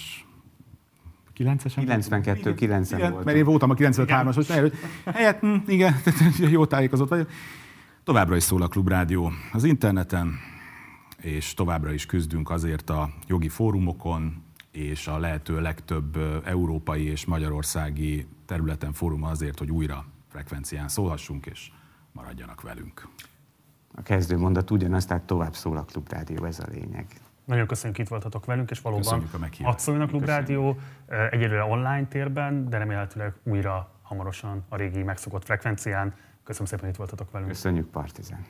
9-es? 1.38 1.72
92, 1.76 2.54
90 2.54 3.00
igen, 3.00 3.12
volt. 3.12 3.26
Mert 3.26 3.38
én 3.38 3.44
voltam 3.44 3.70
a 3.70 3.74
93-as, 3.74 4.36
most 4.36 4.52
helyett, 4.52 4.76
helyett 5.06 5.40
hm, 5.40 5.56
igen, 5.68 5.96
jó 6.50 6.66
tájékozott 6.66 7.10
vagy. 7.10 7.28
Továbbra 8.04 8.36
is 8.36 8.44
szól 8.44 8.62
a 8.62 8.68
Klubrádió 8.68 9.32
az 9.52 9.64
interneten, 9.64 10.40
és 11.18 11.54
továbbra 11.54 11.94
is 11.94 12.06
küzdünk 12.06 12.50
azért 12.50 12.90
a 12.90 13.10
jogi 13.28 13.50
fórumokon, 13.50 14.44
és 14.74 15.08
a 15.08 15.18
lehető 15.18 15.62
legtöbb 15.62 16.18
európai 16.46 17.04
és 17.06 17.26
magyarországi 17.26 18.28
területen 18.46 18.94
fórum 18.94 19.24
azért, 19.24 19.60
hogy 19.60 19.72
újra 19.72 20.06
frekvencián 20.28 20.88
szólhassunk, 20.88 21.46
és 21.46 21.72
maradjanak 22.12 22.62
velünk. 22.62 23.08
A 23.96 24.02
kezdő 24.02 24.38
mondat 24.38 24.72
ugyanaz, 24.72 25.06
tehát 25.06 25.24
tovább 25.24 25.56
szól 25.56 25.78
a 25.78 25.84
Klubrádió, 25.84 26.46
ez 26.46 26.60
a 26.60 26.66
lényeg. 26.72 27.06
Nagyon 27.46 27.68
köszönjük, 27.68 27.98
itt 27.98 28.08
voltatok 28.08 28.46
velünk, 28.46 28.72
és 28.72 28.82
valóban 28.82 29.28
a 29.64 29.76
a 30.02 30.06
Klubrádió 30.06 30.78
egyelőre 31.30 31.64
online 31.64 32.08
térben, 32.08 32.70
de 32.70 32.78
remélhetőleg 32.78 33.34
újra 33.44 33.92
hamarosan 34.02 34.66
a 34.70 34.76
régi 34.76 35.04
megszokott 35.04 35.46
frekvencián. 35.46 36.14
Köszönöm 36.44 36.68
szépen, 36.68 36.90
itt 36.90 36.96
voltatok 36.96 37.32
velünk. 37.32 37.50
Köszönjük, 37.50 37.90
Partizán. 37.90 38.46